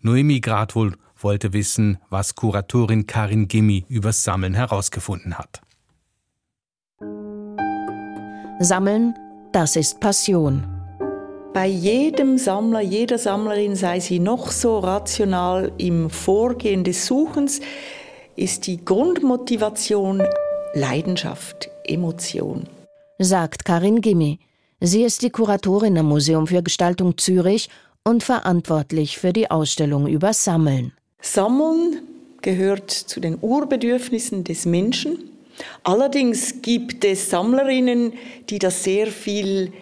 Noemi 0.00 0.40
Gradwohl 0.40 0.96
wollte 1.18 1.52
wissen, 1.52 1.98
was 2.10 2.34
Kuratorin 2.34 3.06
Karin 3.06 3.48
Gimmi 3.48 3.84
übers 3.88 4.24
Sammeln 4.24 4.54
herausgefunden 4.54 5.38
hat. 5.38 5.62
Sammeln, 8.60 9.14
das 9.52 9.76
ist 9.76 10.00
Passion. 10.00 10.64
Bei 11.52 11.66
jedem 11.66 12.36
Sammler, 12.36 12.82
jeder 12.82 13.18
Sammlerin, 13.18 13.76
sei 13.76 14.00
sie 14.00 14.18
noch 14.18 14.50
so 14.50 14.78
rational 14.78 15.72
im 15.78 16.10
Vorgehen 16.10 16.84
des 16.84 17.06
Suchens, 17.06 17.60
ist 18.36 18.66
die 18.66 18.84
Grundmotivation 18.84 20.22
Leidenschaft, 20.74 21.70
Emotion. 21.84 22.68
Sagt 23.18 23.64
Karin 23.64 24.02
Gimmi. 24.02 24.38
Sie 24.80 25.04
ist 25.04 25.22
die 25.22 25.30
Kuratorin 25.30 25.96
am 25.96 26.06
Museum 26.06 26.46
für 26.46 26.62
Gestaltung 26.62 27.16
Zürich 27.16 27.70
und 28.04 28.22
verantwortlich 28.22 29.18
für 29.18 29.32
die 29.32 29.50
Ausstellung 29.50 30.06
über 30.06 30.32
Sammeln. 30.32 30.92
Sammeln 31.20 32.02
gehört 32.42 32.90
zu 32.90 33.18
den 33.20 33.38
Urbedürfnissen 33.40 34.44
des 34.44 34.66
Menschen. 34.66 35.30
Allerdings 35.82 36.60
gibt 36.60 37.04
es 37.04 37.30
Sammlerinnen, 37.30 38.12
die 38.50 38.58
das 38.58 38.84
sehr 38.84 39.06
viel 39.06 39.72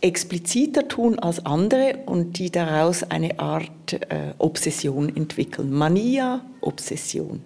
expliziter 0.00 0.88
tun 0.88 1.18
als 1.18 1.44
andere 1.46 2.00
und 2.06 2.38
die 2.38 2.50
daraus 2.50 3.04
eine 3.04 3.38
Art 3.38 3.92
äh, 3.92 4.34
Obsession 4.38 5.14
entwickeln. 5.14 5.70
Mania, 5.70 6.44
Obsession. 6.60 7.42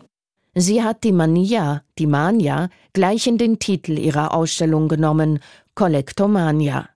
Sie 0.54 0.82
hat 0.82 1.02
die 1.04 1.12
Mania, 1.12 1.82
die 1.98 2.06
Mania, 2.06 2.70
gleich 2.92 3.26
in 3.26 3.38
den 3.38 3.58
Titel 3.58 3.98
ihrer 3.98 4.32
Ausstellung 4.32 4.88
genommen, 4.88 5.40
Kollektomania. 5.74 6.88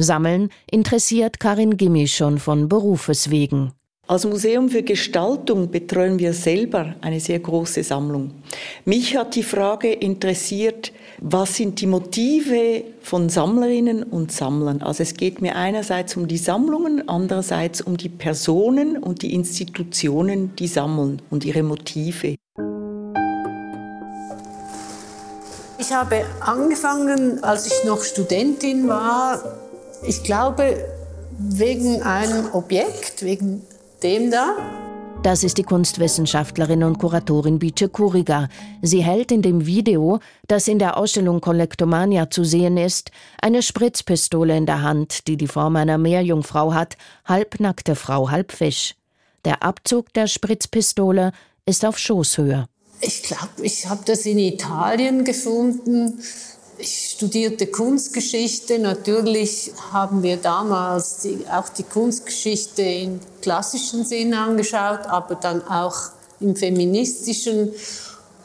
Sammeln 0.00 0.50
interessiert 0.70 1.40
Karin 1.40 1.76
Gimmi 1.76 2.06
schon 2.06 2.38
von 2.38 2.68
Berufes 2.68 3.30
wegen. 3.30 3.72
Als 4.06 4.24
Museum 4.24 4.70
für 4.70 4.82
Gestaltung 4.82 5.70
betreuen 5.70 6.18
wir 6.18 6.32
selber 6.32 6.94
eine 7.02 7.20
sehr 7.20 7.40
große 7.40 7.82
Sammlung. 7.82 8.30
Mich 8.86 9.16
hat 9.16 9.34
die 9.34 9.42
Frage 9.42 9.92
interessiert, 9.92 10.92
was 11.20 11.56
sind 11.56 11.80
die 11.80 11.88
Motive 11.88 12.84
von 13.02 13.28
Sammlerinnen 13.28 14.04
und 14.04 14.30
Sammlern? 14.32 14.82
Also 14.82 15.02
es 15.02 15.14
geht 15.14 15.42
mir 15.42 15.56
einerseits 15.56 16.16
um 16.16 16.28
die 16.28 16.38
Sammlungen, 16.38 17.06
andererseits 17.08 17.80
um 17.80 17.96
die 17.96 18.08
Personen 18.08 18.96
und 18.96 19.20
die 19.22 19.34
Institutionen, 19.34 20.54
die 20.56 20.68
sammeln 20.68 21.20
und 21.28 21.44
ihre 21.44 21.64
Motive. 21.64 22.36
Ich 25.80 25.92
habe 25.92 26.24
angefangen, 26.40 27.42
als 27.42 27.66
ich 27.66 27.84
noch 27.84 28.02
Studentin 28.02 28.88
war, 28.88 29.42
ich 30.06 30.22
glaube, 30.22 30.76
wegen 31.38 32.02
einem 32.02 32.52
Objekt, 32.52 33.22
wegen 33.22 33.62
dem 34.02 34.30
da? 34.30 34.56
Das 35.22 35.42
ist 35.42 35.58
die 35.58 35.64
Kunstwissenschaftlerin 35.64 36.84
und 36.84 36.98
Kuratorin 36.98 37.58
Bice 37.58 37.90
Kuriga. 37.92 38.48
Sie 38.82 39.02
hält 39.02 39.32
in 39.32 39.42
dem 39.42 39.66
Video, 39.66 40.20
das 40.46 40.68
in 40.68 40.78
der 40.78 40.96
Ausstellung 40.96 41.40
Kollektomania 41.40 42.30
zu 42.30 42.44
sehen 42.44 42.76
ist, 42.76 43.10
eine 43.42 43.62
Spritzpistole 43.62 44.56
in 44.56 44.64
der 44.64 44.82
Hand, 44.82 45.26
die 45.26 45.36
die 45.36 45.48
Form 45.48 45.74
einer 45.74 45.98
Meerjungfrau 45.98 46.72
hat, 46.72 46.96
halbnackte 47.24 47.96
Frau, 47.96 48.30
halb 48.30 48.52
Fisch. 48.52 48.94
Der 49.44 49.64
Abzug 49.64 50.12
der 50.14 50.28
Spritzpistole 50.28 51.32
ist 51.66 51.84
auf 51.84 51.98
Schoßhöhe. 51.98 52.66
Ich 53.00 53.22
glaube, 53.22 53.62
ich 53.62 53.88
habe 53.88 54.02
das 54.04 54.24
in 54.24 54.38
Italien 54.38 55.24
gefunden. 55.24 56.20
Ich 56.80 57.14
studierte 57.16 57.66
Kunstgeschichte. 57.66 58.78
Natürlich 58.78 59.72
haben 59.90 60.22
wir 60.22 60.36
damals 60.36 61.18
die, 61.18 61.44
auch 61.50 61.68
die 61.70 61.82
Kunstgeschichte 61.82 62.82
im 62.82 63.18
klassischen 63.42 64.04
Sinn 64.04 64.32
angeschaut, 64.32 65.00
aber 65.06 65.34
dann 65.34 65.60
auch 65.66 65.96
im 66.38 66.54
feministischen. 66.54 67.72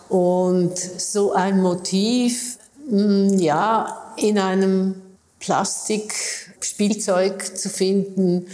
Und 0.10 0.76
so 0.78 1.34
ein 1.34 1.62
Motiv, 1.62 2.58
hm, 2.90 3.38
ja, 3.38 4.16
in 4.18 4.40
einem 4.40 4.96
Plastikspielzeug 5.40 7.56
zu 7.56 7.70
finden 7.70 8.48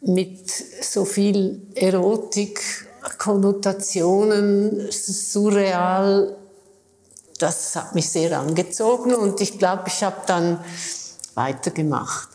mit 0.00 0.50
so 0.82 1.04
viel 1.04 1.62
Erotik, 1.76 2.60
Konnotationen, 3.18 4.90
surreal, 4.90 6.34
das 7.38 7.76
hat 7.76 7.94
mich 7.94 8.08
sehr 8.08 8.38
angezogen 8.38 9.14
und 9.14 9.40
ich 9.40 9.58
glaube, 9.58 9.84
ich 9.86 10.02
habe 10.02 10.22
dann 10.26 10.58
weitergemacht. 11.34 12.28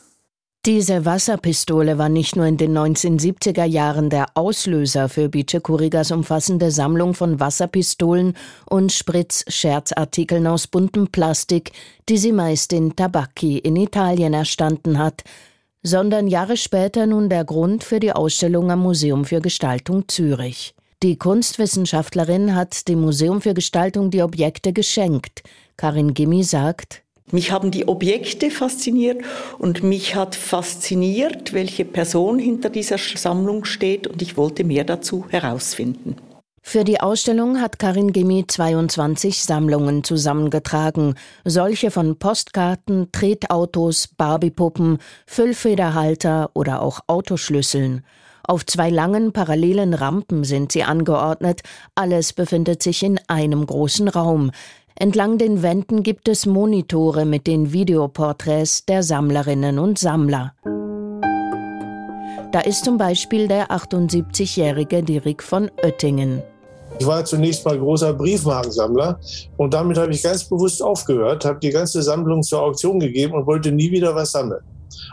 Diese 0.66 1.06
Wasserpistole 1.06 1.98
war 1.98 2.10
nicht 2.10 2.36
nur 2.36 2.46
in 2.46 2.58
den 2.58 2.78
1970er 2.78 3.64
Jahren 3.64 4.10
der 4.10 4.26
Auslöser 4.34 5.08
für 5.08 5.30
Bice 5.30 5.62
Kurigas 5.64 6.12
umfassende 6.12 6.70
Sammlung 6.70 7.14
von 7.14 7.40
Wasserpistolen 7.40 8.36
und 8.70 8.92
Spritzscherzartikeln 8.92 10.46
aus 10.48 10.68
buntem 10.68 11.08
Plastik, 11.08 11.72
die 12.10 12.18
sie 12.18 12.34
meist 12.34 12.74
in 12.74 12.94
Tabacchi 12.94 13.58
in 13.58 13.78
Italien 13.78 14.34
erstanden 14.34 15.00
hat, 15.00 15.24
sondern 15.82 16.28
Jahre 16.28 16.58
später 16.58 17.06
nun 17.06 17.30
der 17.30 17.46
Grund 17.46 17.86
für 17.86 18.02
die 18.02 18.12
Ausstellung 18.12 18.70
am 18.70 18.82
Museum 18.82 19.24
für 19.24 19.40
Gestaltung 19.40 20.10
Zürich. 20.10 20.76
Die 21.02 21.18
Kunstwissenschaftlerin 21.18 22.56
hat 22.56 22.90
dem 22.90 23.00
Museum 23.00 23.40
für 23.40 23.54
Gestaltung 23.54 24.12
die 24.12 24.22
Objekte 24.22 24.74
geschenkt. 24.74 25.44
Karin 25.78 26.14
Gimmi 26.14 26.44
sagt, 26.44 27.04
mich 27.32 27.54
haben 27.54 27.72
die 27.72 27.88
Objekte 27.88 28.52
fasziniert 28.52 29.24
und 29.60 29.82
mich 29.82 30.16
hat 30.16 30.36
fasziniert, 30.36 31.54
welche 31.54 31.86
Person 31.86 32.38
hinter 32.38 32.70
dieser 32.70 32.98
Sammlung 32.98 33.64
steht 33.64 34.08
und 34.08 34.22
ich 34.22 34.36
wollte 34.36 34.66
mehr 34.66 34.84
dazu 34.84 35.26
herausfinden. 35.30 36.18
Für 36.62 36.84
die 36.84 37.00
Ausstellung 37.00 37.62
hat 37.62 37.80
Karin 37.80 38.12
Gimmi 38.12 38.46
22 38.46 39.42
Sammlungen 39.42 40.04
zusammengetragen, 40.04 41.16
solche 41.46 41.92
von 41.92 42.20
Postkarten, 42.20 43.10
Tretautos, 43.14 44.10
Barbiepuppen, 44.18 44.98
Füllfederhalter 45.26 46.50
oder 46.56 46.82
auch 46.82 47.00
Autoschlüsseln. 47.08 48.04
Auf 48.50 48.66
zwei 48.66 48.90
langen 48.90 49.32
parallelen 49.32 49.94
Rampen 49.94 50.44
sind 50.44 50.72
sie 50.72 50.82
angeordnet, 50.82 51.62
alles 51.94 52.34
befindet 52.34 52.82
sich 52.82 53.04
in 53.04 53.20
einem 53.28 53.64
großen 53.64 54.08
Raum. 54.08 54.50
Entlang 54.96 55.38
den 55.38 55.62
Wänden 55.62 56.02
gibt 56.02 56.28
es 56.28 56.48
Monitore 56.48 57.26
mit 57.26 57.46
den 57.46 57.74
Videoporträts 57.74 58.86
der 58.86 59.04
Sammlerinnen 59.04 59.78
und 59.78 60.00
Sammler. 60.00 60.56
Da 62.52 62.62
ist 62.62 62.86
zum 62.86 62.98
Beispiel 62.98 63.48
der 63.48 63.68
78-jährige 63.68 65.04
Dirk 65.04 65.44
von 65.44 65.70
Oettingen. 65.84 66.42
Ich 66.98 67.06
war 67.06 67.24
zunächst 67.26 67.64
mal 67.66 67.78
großer 67.78 68.14
Briefmarkensammler 68.14 69.20
und 69.58 69.76
damit 69.76 70.00
habe 70.00 70.12
ich 70.12 70.24
ganz 70.24 70.44
bewusst 70.44 70.82
aufgehört, 70.82 71.46
habe 71.46 71.60
die 71.60 71.70
ganze 71.70 72.02
Sammlung 72.02 72.42
zur 72.42 72.64
Auktion 72.64 73.00
gegeben 73.00 73.36
und 73.36 73.46
wollte 73.46 73.72
nie 73.72 73.92
wieder 73.92 74.16
was 74.16 74.32
sammeln. 74.32 74.64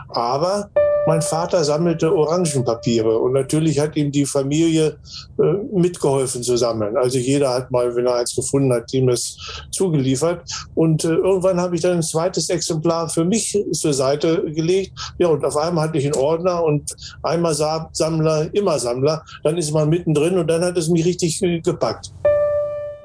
Aber 0.09 0.71
mein 1.07 1.21
Vater 1.21 1.63
sammelte 1.63 2.13
Orangenpapiere 2.13 3.17
und 3.17 3.31
natürlich 3.31 3.79
hat 3.79 3.95
ihm 3.95 4.11
die 4.11 4.25
Familie 4.25 4.97
äh, 5.39 5.53
mitgeholfen 5.73 6.43
zu 6.43 6.57
sammeln. 6.57 6.97
Also 6.97 7.17
jeder 7.17 7.53
hat 7.53 7.71
mal, 7.71 7.95
wenn 7.95 8.05
er 8.05 8.15
eins 8.15 8.35
gefunden 8.35 8.73
hat, 8.73 8.93
ihm 8.93 9.07
das 9.07 9.37
zugeliefert. 9.71 10.43
Und 10.75 11.05
äh, 11.05 11.13
irgendwann 11.13 11.61
habe 11.61 11.75
ich 11.75 11.81
dann 11.81 11.93
ein 11.93 12.03
zweites 12.03 12.49
Exemplar 12.49 13.07
für 13.07 13.23
mich 13.23 13.57
zur 13.71 13.93
Seite 13.93 14.51
gelegt. 14.51 14.91
Ja, 15.17 15.29
und 15.29 15.45
auf 15.45 15.55
einmal 15.55 15.87
hatte 15.87 15.97
ich 15.97 16.05
einen 16.05 16.15
Ordner 16.15 16.61
und 16.61 16.93
einmal 17.23 17.53
Sammler, 17.53 18.53
immer 18.53 18.77
Sammler. 18.77 19.23
Dann 19.43 19.57
ist 19.57 19.71
man 19.71 19.87
mittendrin 19.87 20.37
und 20.37 20.47
dann 20.47 20.61
hat 20.61 20.77
es 20.77 20.89
mich 20.89 21.05
richtig 21.05 21.41
äh, 21.41 21.61
gepackt. 21.61 22.11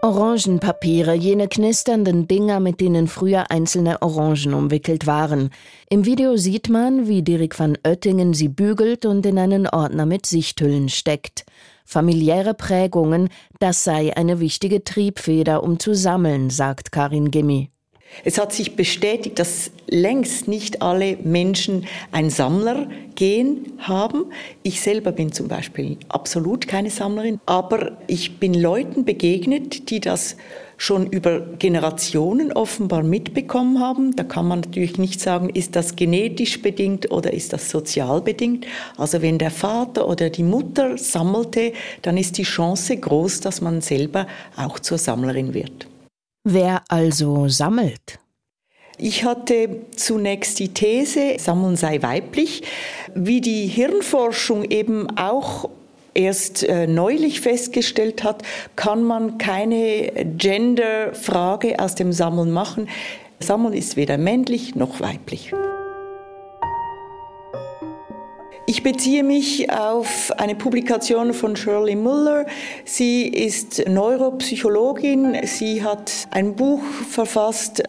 Orangenpapiere, 0.05 1.15
jene 1.15 1.47
knisternden 1.47 2.27
Dinger, 2.27 2.59
mit 2.59 2.81
denen 2.81 3.07
früher 3.07 3.53
einzelne 3.53 4.03
Orangen 4.03 4.53
umwickelt 4.53 5.07
waren. 5.07 5.51
Im 5.91 6.05
Video 6.05 6.37
sieht 6.37 6.69
man, 6.69 7.07
wie 7.07 7.23
Dirk 7.23 7.57
van 7.57 7.79
Oettingen 7.87 8.35
sie 8.35 8.49
bügelt 8.49 9.07
und 9.07 9.25
in 9.25 9.39
einen 9.39 9.69
Ordner 9.69 10.05
mit 10.05 10.27
Sichthüllen 10.27 10.89
steckt. 10.89 11.45
Familiäre 11.85 12.55
Prägungen, 12.55 13.29
das 13.61 13.85
sei 13.85 14.17
eine 14.17 14.41
wichtige 14.41 14.83
Triebfeder, 14.83 15.63
um 15.63 15.79
zu 15.79 15.95
sammeln, 15.95 16.51
sagt 16.51 16.91
Karin 16.91 17.31
Gimmi. 17.31 17.71
Es 18.25 18.39
hat 18.39 18.53
sich 18.53 18.77
bestätigt, 18.77 19.39
dass 19.39 19.71
längst 19.89 20.49
nicht 20.49 20.83
alle 20.83 21.17
Menschen 21.23 21.87
ein 22.13 22.31
Sammlergehen 22.31 23.73
haben. 23.79 24.27
Ich 24.63 24.81
selber 24.81 25.13
bin 25.13 25.33
zum 25.33 25.49
Beispiel 25.49 25.99
absolut 26.09 26.69
keine 26.69 26.91
Sammlerin, 26.91 27.41
aber 27.47 27.99
ich 28.07 28.39
bin 28.39 28.55
Leuten 28.55 29.05
begegnet, 29.05 29.91
die 29.91 30.01
das 30.01 30.37
schon 30.77 31.07
über 31.07 31.41
Generationen 31.59 32.53
offenbar 32.53 33.05
mitbekommen 33.05 33.79
haben. 33.79 34.17
Da 34.17 34.25
kann 34.25 34.49
man 34.49 34.61
natürlich 34.61 34.99
nicht 34.99 35.21
sagen, 35.21 35.49
ist 35.49 35.77
das 35.77 35.95
genetisch 35.95 36.61
bedingt 36.61 37.13
oder 37.13 37.33
ist 37.33 37.53
das 37.53 37.71
sozial 37.71 38.21
bedingt. 38.21 38.67
Also 38.97 39.23
wenn 39.23 39.39
der 39.39 39.53
Vater 39.53 40.09
oder 40.09 40.29
die 40.29 40.43
Mutter 40.43 40.99
sammelte, 40.99 41.73
dann 42.03 42.17
ist 42.17 42.37
die 42.39 42.43
Chance 42.43 42.97
groß, 42.97 43.41
dass 43.41 43.61
man 43.61 43.81
selber 43.81 44.27
auch 44.57 44.81
zur 44.81 44.99
Sammlerin 44.99 45.55
wird. 45.55 45.87
Wer 46.45 46.83
also 46.89 47.49
sammelt? 47.49 48.19
Ich 48.99 49.25
hatte 49.25 49.87
zunächst 49.95 50.59
die 50.59 50.75
These, 50.75 51.37
Sammeln 51.39 51.77
sei 51.77 52.03
weiblich. 52.03 52.63
Wie 53.15 53.41
die 53.41 53.67
Hirnforschung 53.67 54.65
eben 54.65 55.17
auch 55.17 55.71
erst 56.15 56.65
äh, 56.65 56.87
neulich 56.87 57.41
festgestellt 57.41 58.25
hat, 58.25 58.43
kann 58.77 59.05
man 59.05 59.39
keine 59.39 60.13
Gender-Frage 60.37 61.79
aus 61.79 61.95
dem 61.95 62.13
Sammeln 62.13 62.51
machen. 62.51 62.89
Sammeln 63.39 63.75
ist 63.75 63.97
weder 63.97 64.19
männlich 64.19 64.75
noch 64.75 65.01
weiblich. 65.01 65.53
Ich 68.75 68.83
beziehe 68.83 69.23
mich 69.23 69.71
auf 69.71 70.33
eine 70.39 70.55
Publikation 70.55 71.35
von 71.35 71.57
Shirley 71.57 71.95
Muller. 71.95 72.47
Sie 72.87 73.29
ist 73.29 73.87
Neuropsychologin. 73.87 75.37
Sie 75.45 75.85
hat 75.85 76.11
ein 76.31 76.57
Buch 76.57 76.81
verfasst 77.11 77.83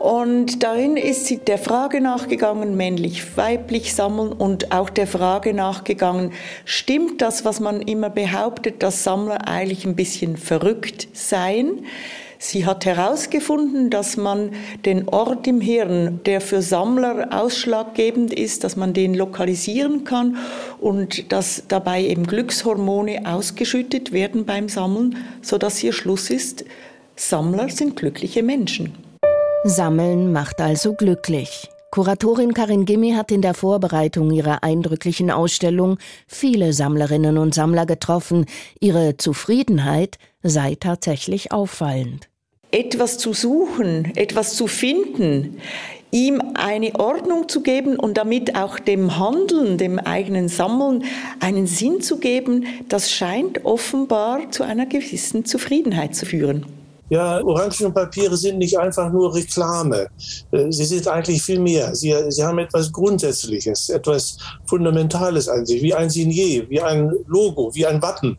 Und 0.00 0.64
darin 0.64 0.96
ist 0.96 1.26
sie 1.26 1.36
der 1.36 1.58
Frage 1.58 2.00
nachgegangen, 2.00 2.76
männlich-weiblich 2.76 3.94
sammeln 3.94 4.32
und 4.32 4.72
auch 4.72 4.90
der 4.90 5.06
Frage 5.06 5.54
nachgegangen, 5.54 6.32
stimmt 6.64 7.22
das, 7.22 7.44
was 7.44 7.60
man 7.60 7.80
immer 7.80 8.10
behauptet, 8.10 8.82
dass 8.82 9.04
Sammler 9.04 9.46
eigentlich 9.46 9.84
ein 9.84 9.94
bisschen 9.94 10.36
verrückt 10.36 11.06
seien? 11.12 11.86
Sie 12.38 12.66
hat 12.66 12.84
herausgefunden, 12.84 13.90
dass 13.90 14.16
man 14.16 14.50
den 14.84 15.08
Ort 15.08 15.46
im 15.46 15.60
Hirn, 15.60 16.20
der 16.26 16.40
für 16.40 16.62
Sammler 16.62 17.28
ausschlaggebend 17.30 18.32
ist, 18.32 18.64
dass 18.64 18.76
man 18.76 18.92
den 18.92 19.14
lokalisieren 19.14 20.04
kann 20.04 20.36
und 20.80 21.32
dass 21.32 21.64
dabei 21.68 22.02
eben 22.02 22.26
Glückshormone 22.26 23.22
ausgeschüttet 23.26 24.12
werden 24.12 24.44
beim 24.44 24.68
Sammeln, 24.68 25.16
sodass 25.42 25.78
hier 25.78 25.92
Schluss 25.92 26.30
ist, 26.30 26.64
Sammler 27.16 27.68
sind 27.68 27.96
glückliche 27.96 28.42
Menschen. 28.42 28.94
Sammeln 29.64 30.32
macht 30.32 30.60
also 30.60 30.94
glücklich. 30.94 31.68
Kuratorin 31.94 32.54
Karin 32.54 32.86
Gimmi 32.86 33.12
hat 33.12 33.30
in 33.30 33.40
der 33.40 33.54
Vorbereitung 33.54 34.32
ihrer 34.32 34.64
eindrücklichen 34.64 35.30
Ausstellung 35.30 35.98
viele 36.26 36.72
Sammlerinnen 36.72 37.38
und 37.38 37.54
Sammler 37.54 37.86
getroffen. 37.86 38.46
Ihre 38.80 39.16
Zufriedenheit 39.16 40.18
sei 40.42 40.74
tatsächlich 40.74 41.52
auffallend 41.52 42.28
etwas 42.72 43.18
zu 43.18 43.32
suchen, 43.32 44.10
etwas 44.16 44.56
zu 44.56 44.66
finden, 44.66 45.58
ihm 46.10 46.42
eine 46.54 46.98
Ordnung 46.98 47.48
zu 47.48 47.62
geben 47.62 47.94
und 47.94 48.18
damit 48.18 48.56
auch 48.56 48.80
dem 48.80 49.16
Handeln, 49.16 49.78
dem 49.78 50.00
eigenen 50.00 50.48
Sammeln 50.48 51.04
einen 51.38 51.68
Sinn 51.68 52.00
zu 52.00 52.18
geben, 52.18 52.66
das 52.88 53.12
scheint 53.12 53.64
offenbar 53.64 54.50
zu 54.50 54.64
einer 54.64 54.86
gewissen 54.86 55.44
Zufriedenheit 55.44 56.16
zu 56.16 56.26
führen. 56.26 56.66
Ja, 57.10 57.44
Orangenpapiere 57.44 58.36
sind 58.36 58.58
nicht 58.58 58.78
einfach 58.78 59.12
nur 59.12 59.34
Reklame. 59.34 60.08
Äh, 60.52 60.70
sie 60.70 60.84
sind 60.84 61.06
eigentlich 61.06 61.42
viel 61.42 61.60
mehr. 61.60 61.94
Sie, 61.94 62.14
sie 62.28 62.42
haben 62.42 62.58
etwas 62.58 62.90
Grundsätzliches, 62.90 63.90
etwas 63.90 64.38
Fundamentales 64.66 65.48
an 65.48 65.66
sich, 65.66 65.82
wie 65.82 65.92
ein 65.92 66.08
Signet, 66.08 66.70
wie 66.70 66.80
ein 66.80 67.12
Logo, 67.26 67.74
wie 67.74 67.86
ein 67.86 68.00
Wappen. 68.00 68.38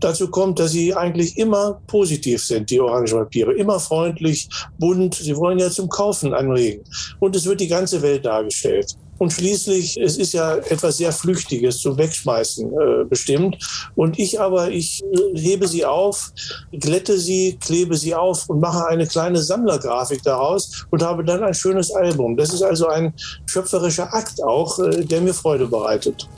Dazu 0.00 0.28
kommt, 0.28 0.58
dass 0.58 0.72
sie 0.72 0.94
eigentlich 0.94 1.38
immer 1.38 1.80
positiv 1.86 2.44
sind, 2.44 2.68
die 2.70 2.80
Orangenpapiere. 2.80 3.54
Immer 3.54 3.80
freundlich, 3.80 4.48
bunt. 4.78 5.14
Sie 5.14 5.36
wollen 5.36 5.58
ja 5.58 5.70
zum 5.70 5.88
Kaufen 5.88 6.34
anregen. 6.34 6.84
Und 7.20 7.34
es 7.34 7.46
wird 7.46 7.60
die 7.60 7.68
ganze 7.68 8.02
Welt 8.02 8.26
dargestellt. 8.26 8.96
Und 9.18 9.32
schließlich, 9.32 9.96
es 9.96 10.16
ist 10.16 10.32
ja 10.32 10.56
etwas 10.56 10.96
sehr 10.96 11.12
Flüchtiges 11.12 11.78
zum 11.78 11.96
Wegschmeißen 11.96 12.72
äh, 12.72 13.04
bestimmt. 13.04 13.56
Und 13.94 14.18
ich 14.18 14.40
aber, 14.40 14.70
ich 14.70 15.02
äh, 15.02 15.38
hebe 15.38 15.68
sie 15.68 15.84
auf, 15.84 16.32
glätte 16.72 17.18
sie, 17.18 17.56
klebe 17.60 17.96
sie 17.96 18.14
auf 18.14 18.48
und 18.48 18.60
mache 18.60 18.86
eine 18.86 19.06
kleine 19.06 19.42
Sammlergrafik 19.42 20.22
daraus 20.22 20.86
und 20.90 21.02
habe 21.02 21.24
dann 21.24 21.42
ein 21.42 21.54
schönes 21.54 21.92
Album. 21.92 22.36
Das 22.36 22.52
ist 22.52 22.62
also 22.62 22.88
ein 22.88 23.14
schöpferischer 23.46 24.12
Akt 24.12 24.42
auch, 24.42 24.78
äh, 24.78 25.04
der 25.04 25.20
mir 25.20 25.34
Freude 25.34 25.66
bereitet. 25.66 26.28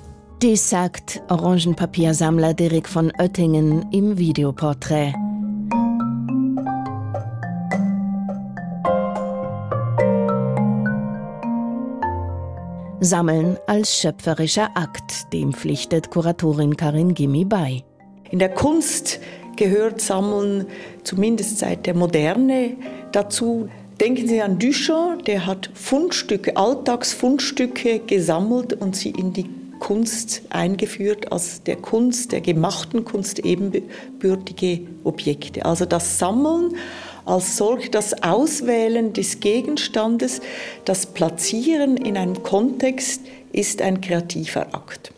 Dies 0.42 0.68
sagt 0.68 1.22
Orangenpapiersammler 1.28 2.52
Dirk 2.52 2.88
von 2.88 3.10
Oettingen 3.18 3.90
im 3.90 4.18
Videoporträt. 4.18 5.14
Sammeln 13.06 13.56
als 13.66 14.00
schöpferischer 14.00 14.70
Akt, 14.74 15.32
dem 15.32 15.52
pflichtet 15.52 16.10
Kuratorin 16.10 16.76
Karin 16.76 17.14
Gimmi 17.14 17.44
bei. 17.44 17.84
In 18.30 18.40
der 18.40 18.48
Kunst 18.48 19.20
gehört 19.56 20.00
Sammeln 20.00 20.66
zumindest 21.04 21.58
seit 21.58 21.86
der 21.86 21.94
Moderne 21.94 22.76
dazu. 23.12 23.68
Denken 24.00 24.26
Sie 24.26 24.42
an 24.42 24.58
Duchamp, 24.58 25.24
der 25.24 25.46
hat 25.46 25.70
Fundstücke, 25.72 26.56
Alltagsfundstücke 26.56 28.00
gesammelt 28.00 28.74
und 28.74 28.94
sie 28.96 29.10
in 29.10 29.32
die 29.32 29.46
Kunst 29.78 30.42
eingeführt, 30.50 31.32
als 31.32 31.62
der 31.62 31.76
Kunst, 31.76 32.32
der 32.32 32.40
gemachten 32.40 33.04
Kunst 33.04 33.38
ebenbürtige 33.38 34.80
Objekte. 35.04 35.64
Also 35.64 35.84
das 35.84 36.18
Sammeln 36.18 36.74
als 37.26 37.56
solch 37.56 37.90
das 37.90 38.22
Auswählen 38.22 39.12
des 39.12 39.40
Gegenstandes, 39.40 40.40
das 40.84 41.06
Platzieren 41.06 41.96
in 41.96 42.16
einem 42.16 42.42
Kontext 42.42 43.20
ist 43.52 43.82
ein 43.82 44.00
kreativer 44.00 44.68
Akt. 44.72 45.12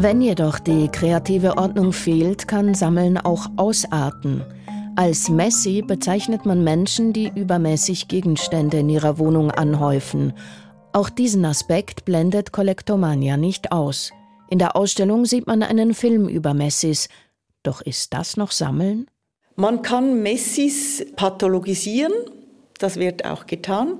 Wenn 0.00 0.20
jedoch 0.20 0.60
die 0.60 0.88
kreative 0.88 1.58
Ordnung 1.58 1.92
fehlt, 1.92 2.46
kann 2.46 2.74
Sammeln 2.74 3.18
auch 3.18 3.46
ausarten. 3.56 4.44
Als 4.94 5.28
Messi 5.28 5.82
bezeichnet 5.82 6.46
man 6.46 6.62
Menschen, 6.62 7.12
die 7.12 7.32
übermäßig 7.34 8.06
Gegenstände 8.06 8.78
in 8.78 8.90
ihrer 8.90 9.18
Wohnung 9.18 9.50
anhäufen 9.50 10.34
auch 10.98 11.10
diesen 11.10 11.44
Aspekt 11.44 12.04
blendet 12.04 12.50
Kollektomania 12.50 13.36
nicht 13.36 13.70
aus. 13.70 14.10
In 14.50 14.58
der 14.58 14.74
Ausstellung 14.74 15.26
sieht 15.26 15.46
man 15.46 15.62
einen 15.62 15.94
Film 15.94 16.28
über 16.28 16.54
Messis. 16.54 17.08
Doch 17.62 17.80
ist 17.80 18.12
das 18.14 18.36
noch 18.36 18.50
Sammeln? 18.50 19.06
Man 19.54 19.82
kann 19.82 20.24
Messis 20.24 21.06
pathologisieren, 21.14 22.12
das 22.80 22.96
wird 22.96 23.24
auch 23.24 23.46
getan. 23.46 23.92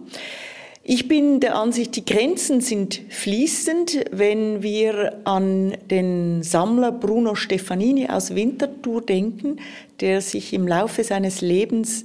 Ich 0.82 1.06
bin 1.06 1.38
der 1.38 1.54
Ansicht, 1.54 1.94
die 1.94 2.04
Grenzen 2.04 2.60
sind 2.60 3.00
fließend, 3.10 4.06
wenn 4.10 4.64
wir 4.64 5.20
an 5.22 5.76
den 5.88 6.42
Sammler 6.42 6.90
Bruno 6.90 7.36
Stefanini 7.36 8.08
aus 8.08 8.34
Winterthur 8.34 9.02
denken, 9.02 9.60
der 10.00 10.20
sich 10.20 10.52
im 10.52 10.66
Laufe 10.66 11.04
seines 11.04 11.42
Lebens 11.42 12.04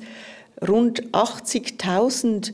rund 0.62 1.08
80.000 1.14 2.54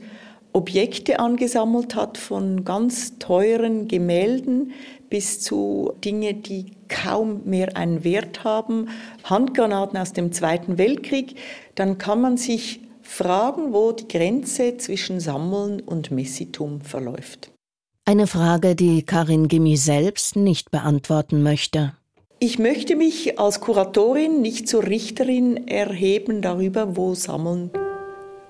Objekte 0.52 1.20
angesammelt 1.20 1.94
hat, 1.94 2.18
von 2.18 2.64
ganz 2.64 3.18
teuren 3.18 3.88
Gemälden 3.88 4.72
bis 5.08 5.40
zu 5.40 5.92
Dinge, 6.04 6.34
die 6.34 6.72
kaum 6.88 7.42
mehr 7.44 7.76
einen 7.76 8.04
Wert 8.04 8.44
haben, 8.44 8.88
Handgranaten 9.24 9.98
aus 9.98 10.12
dem 10.12 10.32
Zweiten 10.32 10.78
Weltkrieg, 10.78 11.36
dann 11.74 11.98
kann 11.98 12.20
man 12.20 12.36
sich 12.36 12.80
fragen, 13.02 13.72
wo 13.72 13.92
die 13.92 14.08
Grenze 14.08 14.76
zwischen 14.76 15.20
Sammeln 15.20 15.80
und 15.80 16.10
Messitum 16.10 16.80
verläuft. 16.80 17.50
Eine 18.04 18.26
Frage, 18.26 18.74
die 18.74 19.02
Karin 19.02 19.48
Gimmi 19.48 19.76
selbst 19.76 20.36
nicht 20.36 20.70
beantworten 20.70 21.42
möchte. 21.42 21.94
Ich 22.38 22.58
möchte 22.58 22.96
mich 22.96 23.38
als 23.38 23.60
Kuratorin 23.60 24.40
nicht 24.40 24.68
zur 24.68 24.86
Richterin 24.86 25.68
erheben 25.68 26.40
darüber, 26.40 26.96
wo 26.96 27.14
Sammeln 27.14 27.70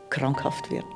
krankhaft 0.08 0.70
wird. 0.70 0.86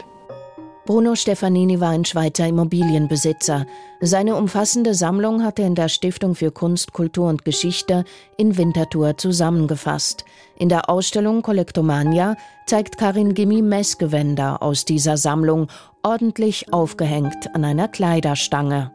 Bruno 0.87 1.14
Stefanini 1.14 1.81
war 1.81 1.90
ein 1.90 2.05
Schweizer 2.05 2.47
Immobilienbesitzer. 2.47 3.64
Seine 4.03 4.37
umfassende 4.37 4.92
Sammlung 4.92 5.42
hat 5.42 5.59
er 5.59 5.66
in 5.66 5.75
der 5.75 5.88
Stiftung 5.88 6.35
für 6.35 6.51
Kunst, 6.51 6.92
Kultur 6.92 7.31
und 7.31 7.47
Geschichte 7.47 8.05
in 8.37 8.59
Winterthur 8.59 9.16
zusammengefasst. 9.16 10.27
In 10.59 10.68
der 10.68 10.90
Ausstellung 10.90 11.40
Kollektomania 11.40 12.37
zeigt 12.66 12.99
Karin 12.99 13.33
Gimmi 13.33 13.62
Messgewänder 13.62 14.62
aus 14.62 14.85
dieser 14.85 15.16
Sammlung, 15.16 15.68
ordentlich 16.03 16.70
aufgehängt 16.70 17.55
an 17.55 17.64
einer 17.64 17.88
Kleiderstange. 17.88 18.92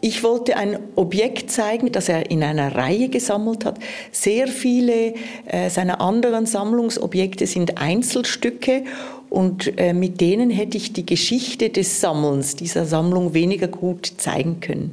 Ich 0.00 0.22
wollte 0.22 0.56
ein 0.56 0.78
Objekt 0.94 1.50
zeigen, 1.50 1.90
das 1.90 2.08
er 2.08 2.30
in 2.30 2.44
einer 2.44 2.76
Reihe 2.76 3.08
gesammelt 3.08 3.64
hat. 3.64 3.80
Sehr 4.12 4.46
viele 4.46 5.14
äh, 5.46 5.70
seiner 5.70 6.00
anderen 6.00 6.46
Sammlungsobjekte 6.46 7.48
sind 7.48 7.78
Einzelstücke 7.78 8.84
und 9.30 9.78
äh, 9.78 9.92
mit 9.92 10.20
denen 10.20 10.50
hätte 10.50 10.76
ich 10.76 10.92
die 10.92 11.06
Geschichte 11.06 11.70
des 11.70 12.00
Sammelns 12.00 12.56
dieser 12.56 12.86
Sammlung 12.86 13.34
weniger 13.34 13.68
gut 13.68 14.12
zeigen 14.16 14.60
können. 14.60 14.92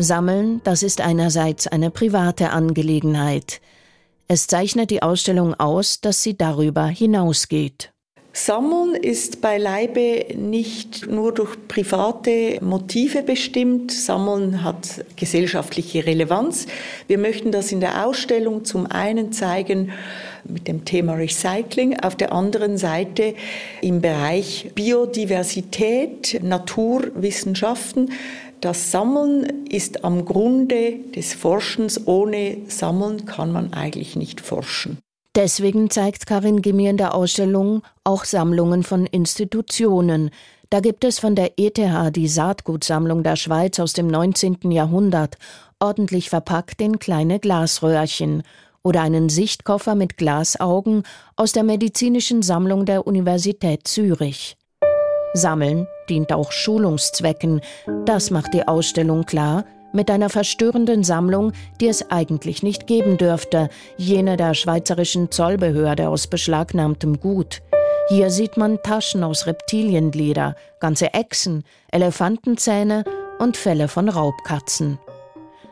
Sammeln, 0.00 0.60
das 0.62 0.82
ist 0.82 1.00
einerseits 1.00 1.66
eine 1.66 1.90
private 1.90 2.50
Angelegenheit. 2.50 3.60
Es 4.28 4.46
zeichnet 4.46 4.90
die 4.90 5.02
Ausstellung 5.02 5.54
aus, 5.54 6.00
dass 6.00 6.22
sie 6.22 6.36
darüber 6.36 6.86
hinausgeht. 6.86 7.92
Sammeln 8.40 8.94
ist 8.94 9.40
beileibe 9.40 10.26
nicht 10.36 11.08
nur 11.10 11.34
durch 11.34 11.56
private 11.66 12.58
Motive 12.62 13.24
bestimmt. 13.24 13.90
Sammeln 13.90 14.62
hat 14.62 15.04
gesellschaftliche 15.16 16.06
Relevanz. 16.06 16.66
Wir 17.08 17.18
möchten 17.18 17.50
das 17.50 17.72
in 17.72 17.80
der 17.80 18.06
Ausstellung 18.06 18.64
zum 18.64 18.86
einen 18.86 19.32
zeigen 19.32 19.90
mit 20.44 20.68
dem 20.68 20.84
Thema 20.84 21.14
Recycling, 21.14 21.98
auf 21.98 22.14
der 22.14 22.32
anderen 22.32 22.78
Seite 22.78 23.34
im 23.82 24.00
Bereich 24.00 24.70
Biodiversität, 24.72 26.38
Naturwissenschaften 26.40 28.12
Das 28.60 28.92
Sammeln 28.92 29.66
ist 29.68 30.04
am 30.04 30.24
Grunde 30.24 31.00
des 31.14 31.34
Forschens. 31.34 32.06
Ohne 32.06 32.58
Sammeln 32.68 33.26
kann 33.26 33.50
man 33.50 33.72
eigentlich 33.72 34.14
nicht 34.14 34.40
forschen. 34.40 34.98
Deswegen 35.38 35.88
zeigt 35.88 36.26
Karin 36.26 36.62
Gimmi 36.62 36.88
in 36.88 36.96
der 36.96 37.14
Ausstellung 37.14 37.82
auch 38.02 38.24
Sammlungen 38.24 38.82
von 38.82 39.06
Institutionen. 39.06 40.30
Da 40.68 40.80
gibt 40.80 41.04
es 41.04 41.20
von 41.20 41.36
der 41.36 41.52
ETH 41.60 41.78
die 42.16 42.26
Saatgutsammlung 42.26 43.22
der 43.22 43.36
Schweiz 43.36 43.78
aus 43.78 43.92
dem 43.92 44.08
19. 44.08 44.72
Jahrhundert, 44.72 45.36
ordentlich 45.78 46.28
verpackt 46.28 46.82
in 46.82 46.98
kleine 46.98 47.38
Glasröhrchen, 47.38 48.42
oder 48.82 49.02
einen 49.02 49.28
Sichtkoffer 49.28 49.94
mit 49.94 50.16
Glasaugen 50.16 51.04
aus 51.36 51.52
der 51.52 51.62
medizinischen 51.62 52.42
Sammlung 52.42 52.84
der 52.84 53.06
Universität 53.06 53.86
Zürich. 53.86 54.56
Sammeln 55.34 55.86
dient 56.08 56.32
auch 56.32 56.50
Schulungszwecken, 56.50 57.60
das 58.06 58.32
macht 58.32 58.54
die 58.54 58.66
Ausstellung 58.66 59.22
klar, 59.22 59.64
mit 59.92 60.10
einer 60.10 60.28
verstörenden 60.28 61.04
Sammlung, 61.04 61.52
die 61.80 61.88
es 61.88 62.10
eigentlich 62.10 62.62
nicht 62.62 62.86
geben 62.86 63.16
dürfte, 63.16 63.68
jene 63.96 64.36
der 64.36 64.54
schweizerischen 64.54 65.30
Zollbehörde 65.30 66.08
aus 66.08 66.26
beschlagnahmtem 66.26 67.20
Gut. 67.20 67.62
Hier 68.08 68.30
sieht 68.30 68.56
man 68.56 68.78
Taschen 68.82 69.22
aus 69.22 69.46
Reptilienleder, 69.46 70.56
ganze 70.80 71.12
Echsen, 71.14 71.64
Elefantenzähne 71.90 73.04
und 73.38 73.56
Felle 73.56 73.88
von 73.88 74.08
Raubkatzen. 74.08 74.98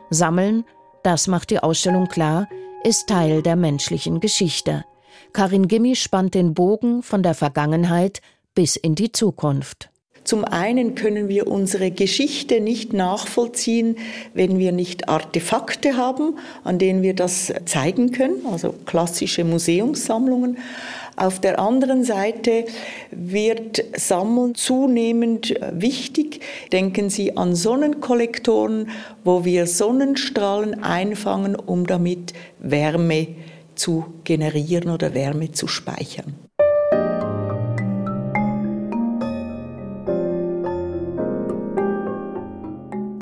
Sammeln, 0.09 0.63
das 1.03 1.27
macht 1.27 1.49
die 1.49 1.59
Ausstellung 1.59 2.07
klar, 2.07 2.47
ist 2.83 3.07
Teil 3.07 3.41
der 3.41 3.55
menschlichen 3.55 4.19
Geschichte. 4.19 4.85
Karin 5.33 5.67
Gimmi 5.67 5.95
spannt 5.95 6.35
den 6.35 6.53
Bogen 6.53 7.03
von 7.03 7.23
der 7.23 7.33
Vergangenheit 7.33 8.21
bis 8.53 8.75
in 8.75 8.95
die 8.95 9.11
Zukunft. 9.11 9.89
Zum 10.27 10.43
einen 10.43 10.93
können 10.93 11.29
wir 11.29 11.47
unsere 11.47 11.89
Geschichte 11.89 12.59
nicht 12.59 12.91
nachvollziehen, 12.91 13.95
wenn 14.33 14.59
wir 14.59 14.73
nicht 14.73 15.07
Artefakte 15.07 15.95
haben, 15.95 16.37
an 16.65 16.79
denen 16.79 17.01
wir 17.01 17.13
das 17.13 17.53
zeigen 17.63 18.11
können, 18.11 18.45
also 18.45 18.75
klassische 18.85 19.45
Museumssammlungen. 19.45 20.57
Auf 21.15 21.39
der 21.39 21.59
anderen 21.59 22.03
Seite 22.03 22.65
wird 23.09 23.81
Sammeln 23.95 24.53
zunehmend 24.55 25.55
wichtig. 25.71 26.41
Denken 26.73 27.09
Sie 27.09 27.37
an 27.37 27.55
Sonnenkollektoren, 27.55 28.89
wo 29.23 29.45
wir 29.45 29.65
Sonnenstrahlen 29.65 30.83
einfangen, 30.83 31.55
um 31.55 31.87
damit 31.87 32.33
Wärme 32.59 33.29
zu 33.75 34.03
generieren 34.25 34.89
oder 34.89 35.13
Wärme 35.13 35.53
zu 35.53 35.69
speichern. 35.69 36.46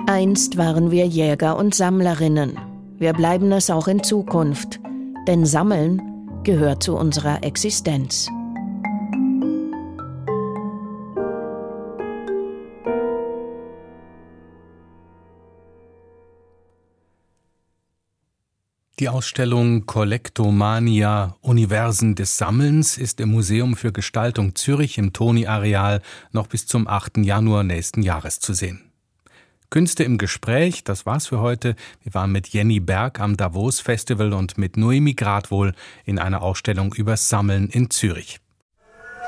Einst 0.08 0.58
waren 0.58 0.91
wir 0.91 1.08
Jäger 1.08 1.58
und 1.58 1.74
Sammlerinnen. 1.74 2.60
Wir 3.00 3.13
bleiben 3.13 3.52
es 3.52 3.72
auch 3.72 3.88
in 3.88 4.04
Zukunft. 4.04 4.80
Denn 5.28 5.48
Sammeln 5.48 6.00
gehört 6.44 6.84
zu 6.84 6.96
unserer 6.96 7.44
Existenz. 7.44 8.30
Die 19.00 19.10
Ausstellung 19.10 19.88
Kollektomania 19.88 21.36
Universen 21.41 22.13
des 22.13 22.38
Sammelns 22.38 23.00
ist 23.00 23.20
im 23.20 23.32
Museum 23.32 23.76
für 23.76 23.91
Gestaltung 23.91 24.54
Zürich 24.54 25.00
im 25.00 25.13
Toni-Areal 25.13 26.02
noch 26.32 26.46
bis 26.46 26.68
zum 26.68 26.88
8. 26.88 27.18
Januar 27.18 27.63
nächsten 27.63 28.04
Jahres 28.04 28.39
zu 28.39 28.54
sehen. 28.54 28.85
Künste 29.69 30.04
im 30.04 30.17
Gespräch, 30.17 30.84
das 30.84 31.06
war's 31.06 31.28
für 31.28 31.39
heute. 31.39 31.75
Wir 32.01 32.13
waren 32.13 32.32
mit 32.32 32.47
Jenny 32.49 32.80
Berg 32.80 33.19
am 33.19 33.38
Davos 33.38 33.80
Festival 33.80 34.34
und 34.34 34.58
mit 34.58 34.78
Noemi 34.78 35.13
Gradwohl 35.13 35.73
in 36.06 36.19
einer 36.19 36.41
Ausstellung 36.41 36.93
über 36.93 37.17
Sammeln 37.17 37.69
in 37.69 37.89
Zürich. 37.89 38.39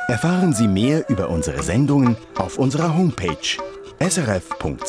Erfahren 0.07 0.53
Sie 0.53 0.67
mehr 0.67 1.09
über 1.09 1.29
unsere 1.29 1.61
Sendungen 1.63 2.15
auf 2.35 2.57
unserer 2.57 2.95
Homepage 2.95 3.57
srf.ch-kultur. 3.99 4.87